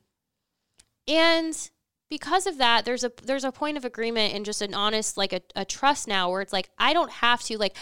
[1.08, 1.70] and
[2.10, 5.34] because of that, there's a there's a point of agreement and just an honest like
[5.34, 7.76] a, a trust now where it's like I don't have to like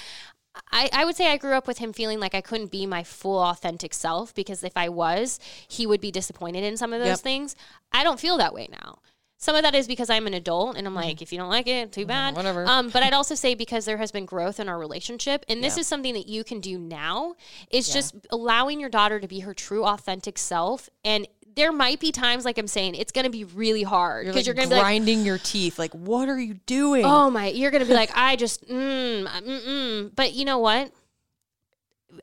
[0.71, 3.03] I, I would say I grew up with him feeling like I couldn't be my
[3.03, 7.07] full authentic self because if I was, he would be disappointed in some of those
[7.07, 7.19] Yep.
[7.19, 7.55] things.
[7.91, 8.99] I don't feel that way now.
[9.37, 11.65] Some of that is because I'm an adult and I'm like, if you don't like
[11.65, 12.35] it, too bad.
[12.35, 12.63] whatever.
[12.67, 15.79] Um, but I'd also say because there has been growth in our relationship, and this
[15.79, 17.33] is something that you can do now,
[17.71, 20.89] is just allowing your daughter to be her true authentic self.
[21.03, 24.33] And there might be times, like I'm saying, it's going to be really hard You're
[24.33, 25.77] because like you're going to be like, grinding your teeth.
[25.79, 27.05] Like, what are you doing?
[27.05, 30.15] Oh my, you're going to be like, I just, mm, mm, mm.
[30.15, 30.91] But you know what?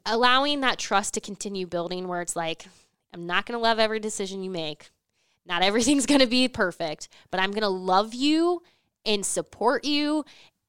[0.06, 2.66] Allowing that trust to continue building where it's like,
[3.12, 4.90] I'm not going to love every decision you make.
[5.46, 8.62] Not everything's going to be perfect, but I'm going to love you
[9.06, 10.24] and support you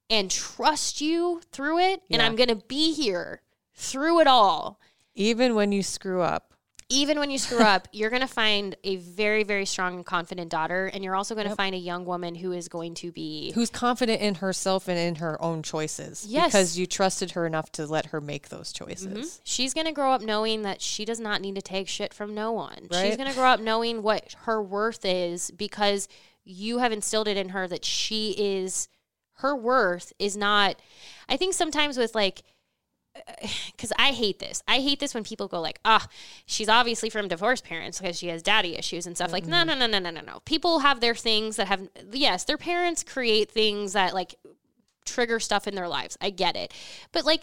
[0.10, 2.02] and trust you through it.
[2.10, 3.42] And I'm going to be here
[3.76, 4.80] through it all.
[5.16, 6.49] Even when you screw up.
[6.90, 10.50] Even when you screw up, you're going to find a very, very strong and confident
[10.50, 10.88] daughter.
[10.88, 13.70] And you're also going to find a young woman who is going to be Who's
[13.70, 16.26] confident in herself and in her own choices.
[16.28, 16.48] Yes.
[16.48, 19.08] Because you trusted her enough to let her make those choices.
[19.08, 19.40] Mm-hmm.
[19.44, 22.34] She's going to grow up knowing that she does not need to take shit from
[22.34, 22.88] no one.
[22.92, 26.08] She's going to grow up knowing what her worth is because
[26.44, 28.88] you have instilled it in her that she is
[29.34, 30.76] her worth is not
[31.28, 32.44] I think sometimes with like
[33.72, 34.62] because I hate this.
[34.68, 36.08] I hate this when people go like, ah,
[36.46, 39.32] she's obviously from divorced parents because she has daddy issues and stuff.
[39.32, 40.40] Like, no, no, no, no, no, no, no.
[40.46, 44.36] People have their things that have, yes, their parents create things that like
[45.06, 46.18] trigger stuff in their lives.
[46.22, 46.74] I get it.
[47.12, 47.42] But like,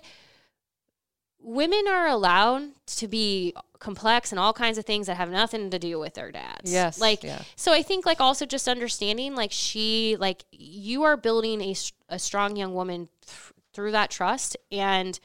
[1.40, 5.78] women are allowed to be complex and all kinds of things that have nothing to
[5.78, 6.72] do with their dads.
[6.72, 7.42] Yes, Like, yeah.
[7.54, 11.74] so I think like also just understanding like she, like you are building a
[12.08, 15.18] a strong young woman th- through that trust and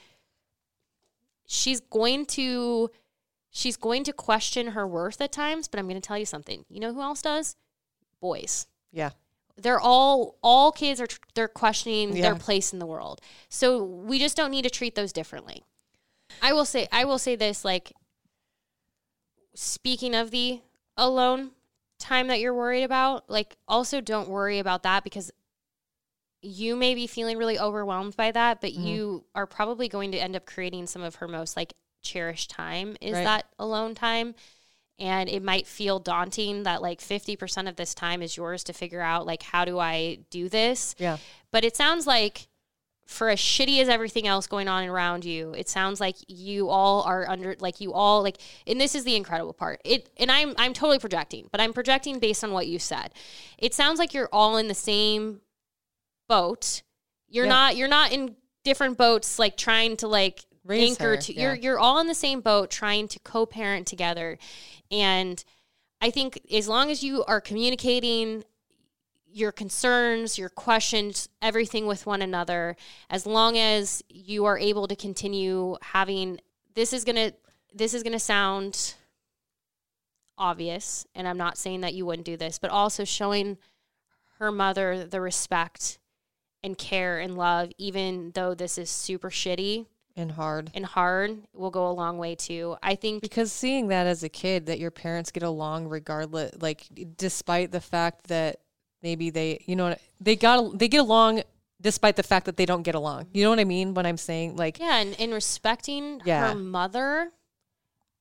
[1.53, 2.89] she's going to,
[3.49, 6.63] she's going to question her worth at times, but I'm going to tell you something.
[6.69, 7.55] You know who else does?
[8.21, 9.09] Boys Yeah.
[9.57, 12.21] they're all all kids are they're questioning Yeah.
[12.21, 13.19] their place in the world
[13.49, 15.63] so we just don't need to treat those differently
[16.41, 17.91] i will say i will say this like
[19.55, 20.61] speaking of the
[20.97, 21.51] alone
[21.99, 25.31] time that you're worried about like also don't worry about that because
[26.41, 28.83] you may be feeling really overwhelmed by that but mm-hmm.
[28.83, 32.97] you are probably going to end up creating some of her most like cherished time
[32.99, 33.23] is Right.
[33.23, 34.35] that alone time.
[34.99, 39.01] And it might feel daunting that like 50% of this time is yours to figure
[39.01, 40.95] out like how do i do this?
[40.97, 41.17] Yeah.
[41.51, 42.47] but it sounds like
[43.07, 47.01] for as shitty as everything else going on around you it sounds like you all
[47.01, 49.81] are under like you all like and this is the incredible part.
[49.83, 53.13] It and i'm i'm totally projecting but i'm projecting based on what you said.
[53.57, 55.41] It sounds like you're all in the same
[56.35, 56.81] boat
[57.27, 57.57] you're Yeah.
[57.57, 61.41] not you're not in different boats like trying to like Raise anchor her, to yeah.
[61.41, 64.37] you're you're all in the same boat trying to co-parent together
[64.91, 65.43] and
[65.99, 68.43] i think as long as you are communicating
[69.33, 72.75] your concerns, your questions, everything with one another,
[73.09, 76.37] as long as you are able to continue having
[76.75, 77.31] this is gonna
[77.73, 78.95] this is gonna sound
[80.37, 83.57] obvious, and I'm not saying that you wouldn't do this, but also showing
[84.39, 85.99] her mother the respect
[86.63, 89.85] and care and love, even though this is super shitty
[90.15, 90.69] and hard.
[90.73, 92.75] and hard, will go a long way too.
[92.83, 96.87] I think Because seeing that as a kid, that your parents get along regardless, like
[97.17, 98.59] despite the fact that
[99.01, 101.43] maybe they, you know, they got they get along
[101.81, 103.25] despite the fact that they don't get along.
[103.33, 103.95] You know what I mean?
[103.95, 106.49] When I'm saying like, yeah, and, and respecting Yeah.
[106.49, 107.31] her mother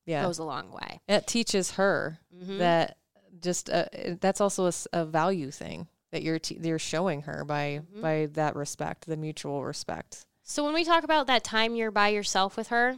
[0.07, 0.99] yeah, goes a long way.
[1.07, 2.57] it teaches her Mhm.
[2.57, 2.97] that
[3.39, 3.85] just uh,
[4.19, 8.01] that's also a value thing that you're you're showing her by Mm-hmm.
[8.01, 10.25] by that respect, the mutual respect.
[10.43, 12.97] So when we talk about that time you're by yourself with her,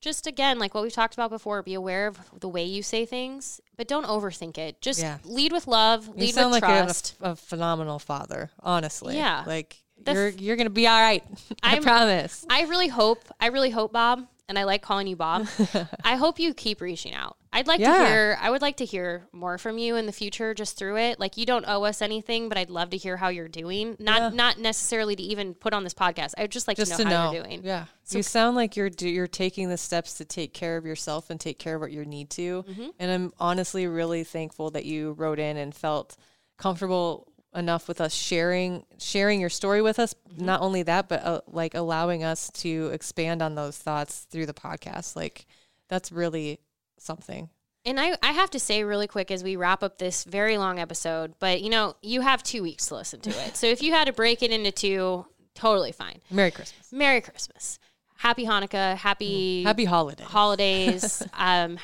[0.00, 3.04] just again, like what we've talked about before, be aware of the way you say
[3.06, 4.80] things, but don't overthink it.
[4.80, 5.18] Just Yeah.
[5.24, 7.14] lead with love, You lead sound with like a, trust.
[7.20, 9.16] f- a phenomenal father, honestly.
[9.16, 9.42] Yeah.
[9.46, 11.24] like The you're f- you're gonna be all right.
[11.62, 12.44] I promise.
[12.48, 15.48] I really hope, I really hope, Bob, and I like calling you Bob.
[16.04, 17.36] I hope you keep reaching out.
[17.52, 17.98] I'd like Yeah.
[17.98, 20.98] to hear, I would like to hear more from you in the future just through
[20.98, 21.18] it.
[21.18, 23.96] Like you don't owe us anything, but I'd love to hear how you're doing.
[23.98, 24.28] Not Yeah.
[24.36, 26.34] not necessarily to even put on this podcast.
[26.38, 27.60] I would just like just to to know know, how you're doing.
[27.64, 31.30] Yeah, you sound like you're do, you're taking the steps to take care of yourself
[31.30, 32.62] and take care of what you need to.
[32.68, 32.86] Mm-hmm.
[32.98, 36.16] And I'm honestly really thankful that you wrote in and felt
[36.58, 37.25] comfortable
[37.56, 40.14] enough with us sharing sharing your story with us.
[40.14, 40.44] Mm-hmm.
[40.44, 44.54] Not only that, but uh, like allowing us to expand on those thoughts through the
[44.54, 45.16] podcast.
[45.16, 45.46] Like
[45.88, 46.60] that's really
[46.98, 47.48] something.
[47.84, 50.80] And I, I have to say really quick as we wrap up this very long
[50.80, 53.56] episode, but you know, you have two weeks to listen to it.
[53.56, 55.24] so if you had to break it into two,
[55.54, 56.20] totally fine.
[56.30, 57.78] Merry Christmas, Merry Christmas.
[58.18, 58.96] Happy Hanukkah.
[58.96, 60.24] Happy happy holiday.
[60.24, 61.22] holidays.
[61.34, 61.78] um,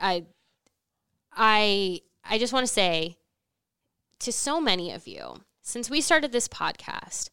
[0.00, 0.24] I,
[1.32, 3.16] I, I just want to say
[4.20, 7.30] to so many of you, since we started this podcast,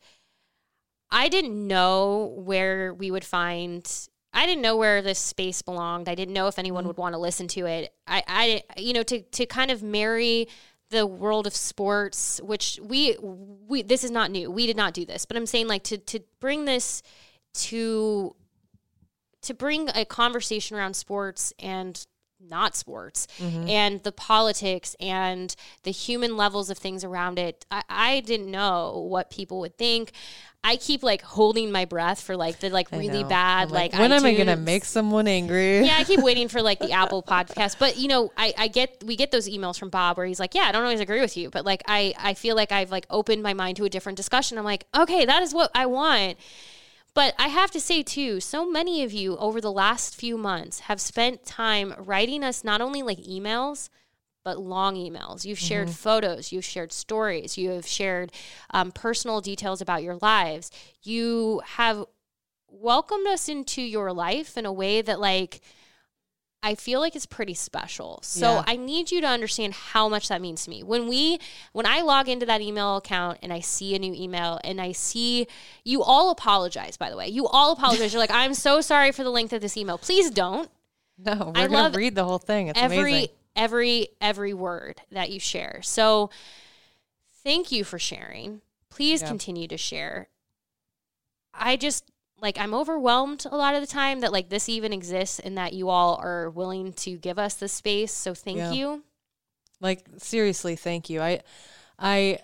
[1.09, 3.89] I didn't know where we would find.
[4.33, 6.09] I didn't know where this space belonged.
[6.09, 6.87] I didn't know if anyone mm-hmm.
[6.89, 7.93] would want to listen to it.
[8.05, 10.47] I, I, you know, to to kind of marry
[10.89, 14.51] the world of sports, which we we this is not new.
[14.51, 17.03] We did not do this, but I'm saying like to to bring this
[17.53, 18.35] to
[19.43, 22.05] to bring a conversation around sports and
[22.39, 23.67] not sports mm-hmm.
[23.67, 27.65] and the politics and the human levels of things around it.
[27.71, 30.11] I, I didn't know what people would think.
[30.63, 33.29] I keep like holding my breath for like the like I really know.
[33.29, 35.85] bad I'm like, when am I gonna make someone angry?
[35.85, 37.77] yeah, I keep waiting for like the Apple podcast.
[37.79, 40.55] But you know, I, I get we get those emails from Bob where he's like,
[40.55, 43.05] Yeah, I don't always agree with you, but like I, I feel like I've like
[43.09, 44.57] opened my mind to a different discussion.
[44.57, 46.37] I'm like, okay, that is what I want.
[47.17, 50.81] But I have to say too, so many of you over the last few months
[50.81, 53.89] have spent time writing us not only like emails,
[54.45, 55.43] but long emails.
[55.43, 58.31] You've shared photos, you've shared stories, you have shared
[58.69, 60.69] um, personal details about your lives.
[61.01, 62.05] You have
[62.69, 65.61] welcomed us into your life in a way that, like,
[66.67, 68.19] I feel like it's pretty special.
[68.23, 68.63] So Yeah.
[68.67, 70.83] I need you to understand how much that means to me.
[70.83, 71.39] When we
[71.71, 74.91] when I log into that email account and I see a new email and I
[74.91, 75.47] see
[75.85, 77.29] you all apologize by the way.
[77.29, 78.11] You all apologize.
[78.11, 80.69] You're like, "I'm so sorry for the length of this email." Please don't.
[81.17, 82.67] No, we're I gonna love read the whole thing.
[82.67, 83.29] It's every amazing.
[83.55, 85.79] every every word that you share.
[85.83, 86.29] So
[87.43, 88.61] thank you for sharing.
[88.89, 89.29] Please Yeah.
[89.29, 90.27] continue to share.
[91.53, 92.03] I just
[92.41, 95.73] like I'm overwhelmed a lot of the time that like this even exists and that
[95.73, 98.13] you all are willing to give us the space.
[98.13, 98.71] So thank Yeah.
[98.71, 99.03] you.
[99.79, 101.21] Like seriously, thank you.
[101.21, 101.41] I
[101.99, 102.39] I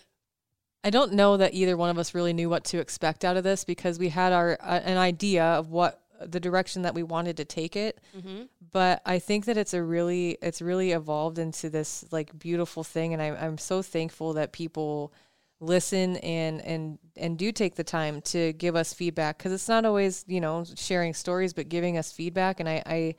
[0.84, 3.44] I don't know that either one of us really knew what to expect out of
[3.44, 7.38] this because we had our uh, an idea of what the direction that we wanted
[7.38, 8.00] to take it.
[8.16, 8.44] Mm-hmm.
[8.72, 13.14] But I think that it's a really it's really evolved into this like beautiful thing
[13.14, 15.14] and I I'm so thankful that people
[15.64, 19.86] listen and and and do take the time to give us feedback because it's not
[19.86, 22.60] always you know sharing stories but giving us feedback.
[22.60, 23.16] And I, I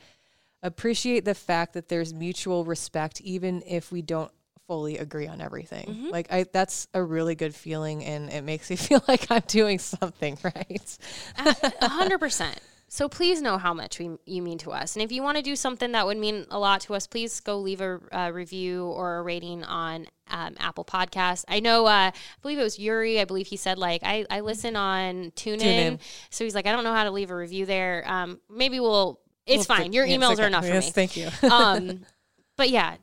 [0.63, 4.31] appreciate the fact that there's mutual respect even if we don't
[4.67, 5.87] fully agree on everything.
[5.87, 6.09] Mm-hmm.
[6.09, 9.79] Like i that's a really good feeling and it makes me feel like i'm doing
[9.79, 10.99] something right?
[11.39, 12.59] A hundred percent.
[12.95, 15.43] So please know how much we, you mean to us, and if you want to
[15.43, 18.85] do something that would mean a lot to us, please go leave a, uh review
[18.87, 21.45] or a rating on um, Apple Podcast.
[21.49, 23.21] I know, uh, I believe it was Yuri.
[23.21, 25.99] I believe he said like I, I listen on TuneIn, TuneIn.
[26.31, 28.05] so he's like I don't know how to leave a review there.
[28.07, 29.19] Um, maybe we'll.
[29.45, 29.91] It's We'll fine.
[29.91, 30.45] fi- Your yes, emails okay.
[30.45, 32.01] are enough for yes me thank you um,
[32.57, 32.95] but yeah,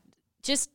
[0.41, 0.69] just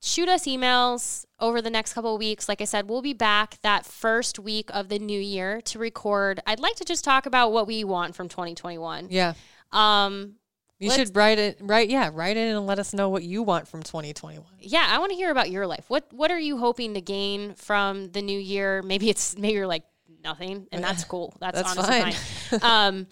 [0.00, 2.48] shoot us emails over the next couple of weeks.
[2.48, 6.40] Like I said, we'll be back that first week of the new year to record.
[6.46, 9.08] I'd like to just talk about what we want from 2021.
[9.10, 9.34] yeah
[9.72, 10.36] Um,
[10.78, 11.58] You should write it.
[11.60, 14.44] Write yeah, write it and let us know what you want from 2021.
[14.60, 15.84] Yeah, I want to hear about your life.
[15.88, 18.82] What what are you hoping to gain from the new year?
[18.82, 19.84] Maybe it's maybe you're like
[20.24, 21.34] nothing, and that's cool.
[21.40, 22.60] That's, That's honestly fine.
[22.60, 22.60] fine.
[22.96, 23.06] um,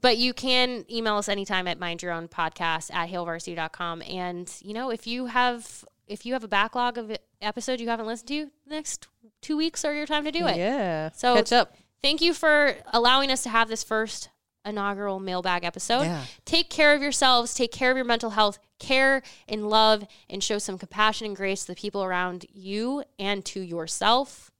[0.00, 4.02] but you can email us anytime at mind your own podcast at hailvarsity.com.
[4.02, 8.06] And you know, if you have if you have a backlog of episodes you haven't
[8.06, 9.08] listened to, the next
[9.40, 10.56] two weeks are your time to do it.
[10.56, 11.10] Yeah.
[11.12, 11.74] So catch up.
[12.02, 14.28] Thank you for allowing us to have this first
[14.66, 16.02] inaugural mailbag episode.
[16.02, 16.24] Yeah.
[16.44, 20.58] Take care of yourselves, take care of your mental health, care and love, and show
[20.58, 24.50] some compassion and grace to the people around you and to yourself.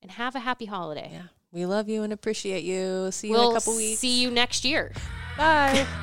[0.00, 1.10] And have a happy holiday.
[1.12, 1.22] Yeah.
[1.52, 3.10] We love you and appreciate you.
[3.12, 4.00] See you We'll in a couple weeks.
[4.00, 4.92] see you next year.
[5.36, 5.86] Bye.